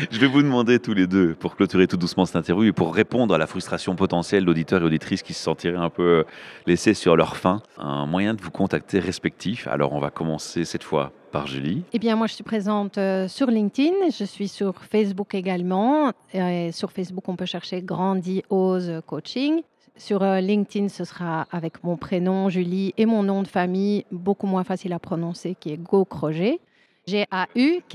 je 0.08 0.20
vais 0.20 0.28
vous 0.28 0.42
demander 0.42 0.78
tous 0.78 0.94
les 0.94 1.08
deux, 1.08 1.34
pour 1.34 1.56
clôturer 1.56 1.88
tout 1.88 1.96
doucement 1.96 2.26
cette 2.26 2.36
interview 2.36 2.68
et 2.68 2.72
pour 2.72 2.94
répondre 2.94 3.34
à 3.34 3.38
la 3.38 3.48
frustration 3.48 3.96
potentielle 3.96 4.44
d'auditeurs 4.44 4.82
et 4.82 4.84
auditrices 4.84 5.24
qui 5.24 5.34
se 5.34 5.42
sentiraient 5.42 5.76
un 5.76 5.90
peu 5.90 6.24
laissés 6.68 6.94
sur 6.94 7.16
leur 7.16 7.36
faim, 7.36 7.60
un 7.76 8.06
moyen 8.06 8.34
de 8.34 8.40
vous 8.40 8.52
contacter 8.52 9.00
respectif. 9.00 9.66
Alors, 9.66 9.94
on 9.94 9.98
va 9.98 10.10
commencer 10.10 10.64
cette 10.64 10.84
fois 10.84 11.10
par 11.30 11.46
Julie. 11.46 11.82
Eh 11.92 11.98
bien, 11.98 12.16
moi, 12.16 12.26
je 12.26 12.34
suis 12.34 12.44
présente 12.44 12.98
euh, 12.98 13.28
sur 13.28 13.46
LinkedIn. 13.46 14.10
Je 14.10 14.24
suis 14.24 14.48
sur 14.48 14.74
Facebook 14.84 15.34
également. 15.34 16.12
Et 16.34 16.72
sur 16.72 16.92
Facebook, 16.92 17.28
on 17.28 17.36
peut 17.36 17.46
chercher 17.46 17.82
Grandi 17.82 18.42
Ose 18.50 19.00
Coaching. 19.06 19.62
Sur 19.96 20.22
euh, 20.22 20.40
LinkedIn, 20.40 20.88
ce 20.88 21.04
sera 21.04 21.46
avec 21.50 21.84
mon 21.84 21.96
prénom, 21.96 22.48
Julie, 22.48 22.94
et 22.96 23.06
mon 23.06 23.22
nom 23.22 23.42
de 23.42 23.48
famille, 23.48 24.04
beaucoup 24.10 24.46
moins 24.46 24.64
facile 24.64 24.92
à 24.92 24.98
prononcer, 24.98 25.54
qui 25.58 25.72
est 25.72 25.76
Go 25.76 26.04
Croget. 26.04 26.58
G-A-U-K-R-O-G-E-R. 27.06 27.92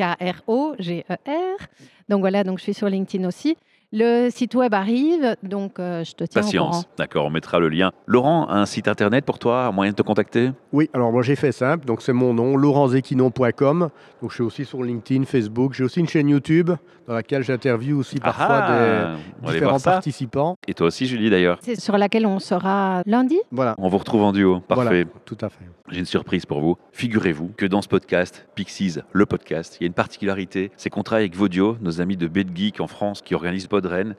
Donc 2.09 2.19
voilà, 2.19 2.43
donc 2.43 2.59
je 2.59 2.63
suis 2.63 2.73
sur 2.73 2.89
LinkedIn 2.89 3.27
aussi. 3.27 3.57
Le 3.93 4.29
site 4.29 4.55
web 4.55 4.73
arrive, 4.73 5.35
donc 5.43 5.79
euh, 5.79 6.03
je 6.03 6.13
te 6.13 6.23
tiens 6.25 6.41
au 6.41 6.45
courant. 6.45 6.65
Patience. 6.71 6.85
D'accord, 6.97 7.25
on 7.25 7.29
mettra 7.29 7.59
le 7.59 7.69
lien. 7.69 7.91
Laurent, 8.07 8.49
un 8.49 8.65
site 8.65 8.87
internet 8.87 9.23
pour 9.25 9.39
toi, 9.39 9.65
un 9.67 9.71
moyen 9.71 9.91
de 9.91 9.95
te 9.95 10.01
contacter? 10.01 10.51
Oui, 10.73 10.89
alors 10.93 11.11
moi 11.11 11.21
j'ai 11.21 11.35
fait 11.35 11.51
simple, 11.51 11.85
donc 11.85 12.01
c'est 12.01 12.11
mon 12.13 12.33
nom, 12.33 12.57
laurentzequinon.com. 12.57 13.89
Donc 14.21 14.29
je 14.31 14.35
suis 14.35 14.43
aussi 14.43 14.65
sur 14.65 14.83
LinkedIn, 14.83 15.25
Facebook, 15.25 15.73
j'ai 15.73 15.83
aussi 15.83 15.99
une 15.99 16.07
chaîne 16.09 16.27
YouTube 16.29 16.71
dans 17.07 17.13
laquelle 17.13 17.43
j'interviewe 17.43 17.97
aussi 17.99 18.17
parfois 18.19 18.47
Ah, 18.49 19.15
des 19.45 19.53
différents 19.53 19.79
participants. 19.79 20.55
Et 20.67 20.73
toi 20.73 20.87
aussi, 20.87 21.05
Julie, 21.05 21.29
d'ailleurs? 21.29 21.59
C'est 21.61 21.79
sur 21.79 21.97
laquelle 21.97 22.25
on 22.25 22.39
sera 22.39 23.03
lundi? 23.05 23.37
Voilà, 23.51 23.75
On 23.77 23.87
vous 23.89 23.99
retrouve 23.99 24.23
en 24.23 24.31
duo. 24.33 24.59
Parfait. 24.61 24.83
voilà, 24.83 25.05
tout 25.25 25.37
à 25.41 25.49
fait. 25.49 25.65
J'ai 25.91 25.99
une 25.99 26.05
surprise 26.05 26.47
pour 26.47 26.61
vous. 26.61 26.77
Figurez-vous 26.93 27.51
que 27.55 27.67
dans 27.67 27.83
ce 27.83 27.87
podcast, 27.87 28.47
Pixies, 28.55 28.95
le 29.11 29.25
podcast, 29.27 29.77
il 29.79 29.83
y 29.83 29.85
a 29.85 29.87
une 29.87 29.93
particularité, 29.93 30.71
c'est 30.77 30.89
qu'on 30.89 31.03
travaille 31.03 31.25
avec 31.25 31.35
Vodio, 31.35 31.77
nos 31.79 32.01
amis 32.01 32.17
de 32.17 32.27
BetGeek 32.27 32.81
en 32.81 32.87
France 32.87 33.21
qui 33.21 33.35
organisent 33.35 33.67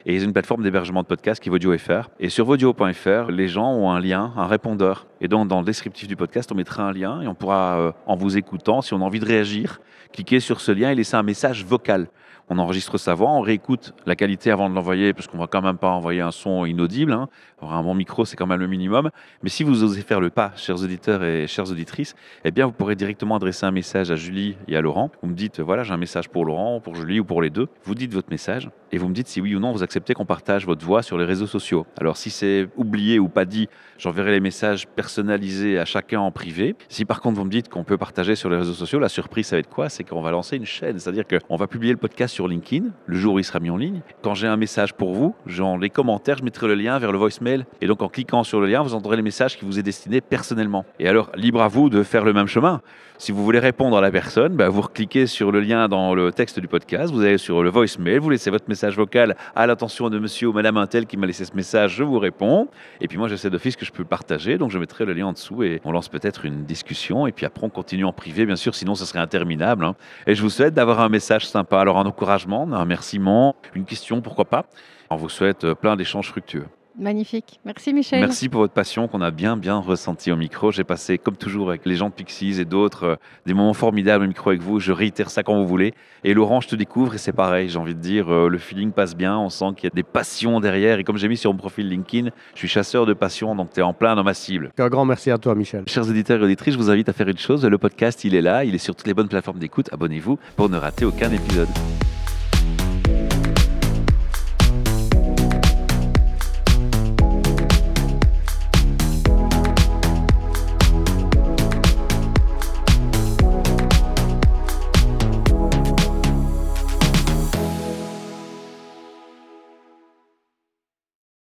Et 0.06 0.14
ils 0.14 0.22
ont 0.22 0.26
une 0.26 0.32
plateforme 0.32 0.62
d'hébergement 0.62 1.02
de 1.02 1.06
podcast 1.06 1.42
qui 1.42 1.48
est 1.48 1.50
Vodio 1.50 1.76
FR. 1.76 2.08
Et 2.20 2.28
sur 2.28 2.44
vodio.fr, 2.44 3.30
les 3.30 3.48
gens 3.48 3.72
ont 3.72 3.90
un 3.90 4.00
lien, 4.00 4.32
un 4.36 4.46
répondeur. 4.46 5.06
Et 5.20 5.28
donc, 5.28 5.48
dans 5.48 5.60
le 5.60 5.64
descriptif 5.64 6.08
du 6.08 6.16
podcast, 6.16 6.50
on 6.52 6.54
mettra 6.54 6.82
un 6.84 6.92
lien 6.92 7.22
et 7.22 7.26
on 7.26 7.34
pourra, 7.34 7.78
euh, 7.78 7.92
en 8.06 8.16
vous 8.16 8.36
écoutant, 8.36 8.80
si 8.82 8.94
on 8.94 8.98
a 8.98 9.04
envie 9.04 9.20
de 9.20 9.26
réagir, 9.26 9.80
cliquer 10.12 10.40
sur 10.40 10.60
ce 10.60 10.72
lien 10.72 10.90
et 10.90 10.94
laisser 10.94 11.16
un 11.16 11.22
message 11.22 11.64
vocal. 11.64 12.08
On 12.48 12.58
enregistre 12.58 12.96
sa 12.96 13.14
voix, 13.14 13.30
on 13.30 13.40
réécoute 13.40 13.92
la 14.06 14.14
qualité 14.14 14.52
avant 14.52 14.70
de 14.70 14.74
l'envoyer, 14.76 15.12
parce 15.12 15.26
qu'on 15.26 15.38
va 15.38 15.48
quand 15.48 15.62
même 15.62 15.78
pas 15.78 15.90
envoyer 15.90 16.20
un 16.20 16.30
son 16.30 16.64
inaudible. 16.64 17.12
hein. 17.12 17.28
Un 17.60 17.82
bon 17.82 17.94
micro, 17.94 18.24
c'est 18.24 18.36
quand 18.36 18.46
même 18.46 18.60
le 18.60 18.68
minimum. 18.68 19.10
Mais 19.42 19.48
si 19.48 19.64
vous 19.64 19.82
osez 19.82 20.02
faire 20.02 20.20
le 20.20 20.30
pas, 20.30 20.52
chers 20.54 20.80
auditeurs 20.80 21.24
et 21.24 21.48
chères 21.48 21.68
auditrices, 21.68 22.14
eh 22.44 22.52
bien, 22.52 22.66
vous 22.66 22.72
pourrez 22.72 22.94
directement 22.94 23.34
adresser 23.34 23.66
un 23.66 23.72
message 23.72 24.12
à 24.12 24.14
Julie 24.14 24.56
et 24.68 24.76
à 24.76 24.80
Laurent. 24.80 25.10
Vous 25.22 25.28
me 25.28 25.34
dites, 25.34 25.58
voilà, 25.58 25.82
j'ai 25.82 25.92
un 25.92 25.96
message 25.96 26.28
pour 26.28 26.44
Laurent, 26.44 26.78
pour 26.78 26.94
Julie 26.94 27.18
ou 27.18 27.24
pour 27.24 27.42
les 27.42 27.50
deux. 27.50 27.66
Vous 27.82 27.96
dites 27.96 28.14
votre 28.14 28.30
message 28.30 28.70
et 28.92 28.98
vous 28.98 29.08
me 29.08 29.14
dites 29.14 29.28
si 29.28 29.40
oui 29.40 29.54
ou 29.54 29.60
non 29.60 29.72
vous 29.72 29.82
acceptez 29.82 30.14
qu'on 30.14 30.24
partage 30.24 30.66
votre 30.66 30.84
voix 30.84 31.02
sur 31.02 31.18
les 31.18 31.24
réseaux 31.24 31.46
sociaux. 31.46 31.86
Alors, 31.98 32.16
si 32.16 32.30
c'est 32.30 32.68
oublié 32.76 33.18
ou 33.18 33.28
pas 33.28 33.44
dit, 33.44 33.68
j'enverrai 33.98 34.32
les 34.32 34.40
messages 34.40 34.86
personnalisés 34.86 35.78
à 35.78 35.84
chacun 35.84 36.20
en 36.20 36.30
privé. 36.30 36.74
Si 36.88 37.04
par 37.04 37.20
contre 37.20 37.36
vous 37.38 37.44
me 37.44 37.50
dites 37.50 37.68
qu'on 37.68 37.84
peut 37.84 37.98
partager 37.98 38.34
sur 38.34 38.48
les 38.48 38.56
réseaux 38.56 38.74
sociaux, 38.74 38.98
la 38.98 39.08
surprise, 39.08 39.46
ça 39.46 39.56
va 39.56 39.60
être 39.60 39.68
quoi? 39.68 39.88
C'est 39.88 40.04
qu'on 40.04 40.22
va 40.22 40.30
lancer 40.30 40.56
une 40.56 40.66
chaîne. 40.66 40.98
C'est-à-dire 40.98 41.24
qu'on 41.26 41.56
va 41.56 41.66
publier 41.66 41.92
le 41.92 41.98
podcast 41.98 42.34
sur 42.34 42.48
LinkedIn 42.48 42.86
le 43.06 43.16
jour 43.16 43.34
où 43.34 43.38
il 43.38 43.44
sera 43.44 43.60
mis 43.60 43.70
en 43.70 43.76
ligne. 43.76 44.00
Quand 44.22 44.34
j'ai 44.34 44.46
un 44.46 44.56
message 44.56 44.94
pour 44.94 45.12
vous, 45.12 45.34
dans 45.58 45.76
les 45.76 45.90
commentaires, 45.90 46.38
je 46.38 46.44
mettrai 46.44 46.68
le 46.68 46.74
lien 46.74 46.98
vers 46.98 47.10
le 47.10 47.18
voicemail. 47.18 47.64
Et 47.80 47.88
donc, 47.88 48.02
en 48.02 48.08
cliquant 48.08 48.44
sur 48.44 48.60
le 48.60 48.66
lien, 48.68 48.82
vous 48.82 48.94
entendrez 48.94 49.16
les 49.16 49.22
messages 49.22 49.58
qui 49.58 49.64
vous 49.64 49.80
est 49.80 49.82
destiné 49.82 50.20
personnellement. 50.20 50.84
Et 51.00 51.08
alors, 51.08 51.32
libre 51.34 51.60
à 51.60 51.66
vous 51.66 51.90
de 51.90 52.04
faire 52.04 52.24
le 52.24 52.32
même 52.32 52.46
chemin. 52.46 52.82
Si 53.18 53.32
vous 53.32 53.42
voulez 53.42 53.58
répondre 53.58 53.96
à 53.96 54.00
la 54.00 54.10
personne, 54.10 54.54
bah, 54.54 54.68
vous 54.68 54.82
cliquez 54.82 55.26
sur 55.26 55.50
le 55.50 55.60
lien 55.60 55.88
dans 55.88 56.14
le 56.14 56.30
texte 56.30 56.60
du 56.60 56.68
podcast, 56.68 57.12
vous 57.12 57.22
allez 57.22 57.38
sur 57.38 57.62
le 57.62 57.70
voicemail, 57.70 58.18
vous 58.18 58.30
laissez 58.30 58.50
votre 58.50 58.68
message 58.68 58.75
vocal 58.84 59.36
à 59.54 59.66
l'attention 59.66 60.10
de 60.10 60.18
monsieur 60.18 60.48
ou 60.48 60.52
madame 60.52 60.76
Intel 60.76 61.06
qui 61.06 61.16
m'a 61.16 61.26
laissé 61.26 61.44
ce 61.44 61.54
message, 61.54 61.96
je 61.96 62.04
vous 62.04 62.18
réponds. 62.18 62.68
Et 63.00 63.08
puis 63.08 63.18
moi, 63.18 63.28
je 63.28 63.36
sais 63.36 63.50
d'office 63.50 63.76
que 63.76 63.84
je 63.84 63.92
peux 63.92 64.04
partager, 64.04 64.58
donc 64.58 64.70
je 64.70 64.78
mettrai 64.78 65.04
le 65.04 65.12
lien 65.12 65.26
en 65.26 65.32
dessous 65.32 65.62
et 65.62 65.80
on 65.84 65.92
lance 65.92 66.08
peut-être 66.08 66.44
une 66.44 66.64
discussion. 66.64 67.26
Et 67.26 67.32
puis 67.32 67.46
après, 67.46 67.64
on 67.64 67.70
continue 67.70 68.04
en 68.04 68.12
privé, 68.12 68.46
bien 68.46 68.56
sûr, 68.56 68.74
sinon 68.74 68.94
ça 68.94 69.06
serait 69.06 69.18
interminable. 69.18 69.84
hein. 69.84 69.96
Et 70.26 70.34
je 70.34 70.42
vous 70.42 70.50
souhaite 70.50 70.74
d'avoir 70.74 71.00
un 71.00 71.08
message 71.08 71.46
sympa. 71.46 71.80
Alors, 71.80 71.98
un 71.98 72.06
encouragement, 72.06 72.68
un 72.72 72.80
remerciement, 72.80 73.56
une 73.74 73.84
question, 73.84 74.20
pourquoi 74.20 74.44
pas. 74.44 74.66
On 75.10 75.16
vous 75.16 75.28
souhaite 75.28 75.64
euh, 75.64 75.74
plein 75.74 75.96
d'échanges 75.96 76.28
fructueux. 76.28 76.66
Magnifique. 76.98 77.60
Merci 77.64 77.92
Michel. 77.92 78.20
Merci 78.20 78.48
pour 78.48 78.62
votre 78.62 78.72
passion 78.72 79.06
qu'on 79.06 79.20
a 79.20 79.30
bien, 79.30 79.56
bien 79.56 79.78
ressenti 79.78 80.32
au 80.32 80.36
micro. 80.36 80.72
J'ai 80.72 80.84
passé, 80.84 81.18
comme 81.18 81.36
toujours, 81.36 81.68
avec 81.68 81.84
les 81.84 81.94
gens 81.94 82.08
de 82.08 82.14
Pixies 82.14 82.58
et 82.60 82.64
d'autres, 82.64 83.04
euh, 83.04 83.16
des 83.44 83.52
moments 83.52 83.74
formidables 83.74 84.24
au 84.24 84.28
micro 84.28 84.50
avec 84.50 84.62
vous. 84.62 84.80
Je 84.80 84.92
réitère 84.92 85.28
ça 85.30 85.42
quand 85.42 85.54
vous 85.56 85.66
voulez. 85.66 85.92
Et 86.24 86.32
Laurent, 86.32 86.60
je 86.60 86.68
te 86.68 86.76
découvre 86.76 87.14
et 87.14 87.18
c'est 87.18 87.32
pareil. 87.32 87.68
J'ai 87.68 87.78
envie 87.78 87.94
de 87.94 88.00
dire, 88.00 88.32
euh, 88.32 88.48
le 88.48 88.58
feeling 88.58 88.92
passe 88.92 89.14
bien. 89.14 89.38
On 89.38 89.50
sent 89.50 89.66
qu'il 89.76 89.84
y 89.84 89.92
a 89.92 89.94
des 89.94 90.02
passions 90.02 90.58
derrière. 90.60 90.98
Et 90.98 91.04
comme 91.04 91.18
j'ai 91.18 91.28
mis 91.28 91.36
sur 91.36 91.52
mon 91.52 91.58
profil 91.58 91.88
LinkedIn, 91.88 92.30
je 92.54 92.58
suis 92.58 92.68
chasseur 92.68 93.04
de 93.04 93.12
passion, 93.12 93.54
donc 93.54 93.72
tu 93.74 93.80
es 93.80 93.82
en 93.82 93.92
plein 93.92 94.14
dans 94.14 94.24
ma 94.24 94.34
cible. 94.34 94.70
Un 94.78 94.88
grand 94.88 95.04
merci 95.04 95.30
à 95.30 95.38
toi, 95.38 95.54
Michel. 95.54 95.84
Chers 95.86 96.08
auditeurs 96.08 96.40
et 96.40 96.44
auditrices, 96.44 96.74
je 96.74 96.78
vous 96.78 96.90
invite 96.90 97.08
à 97.08 97.12
faire 97.12 97.28
une 97.28 97.38
chose. 97.38 97.64
Le 97.64 97.78
podcast, 97.78 98.24
il 98.24 98.34
est 98.34 98.42
là. 98.42 98.64
Il 98.64 98.74
est 98.74 98.78
sur 98.78 98.94
toutes 98.96 99.06
les 99.06 99.14
bonnes 99.14 99.28
plateformes 99.28 99.58
d'écoute. 99.58 99.88
Abonnez-vous 99.92 100.38
pour 100.56 100.70
ne 100.70 100.78
rater 100.78 101.04
aucun 101.04 101.30
épisode. 101.30 101.68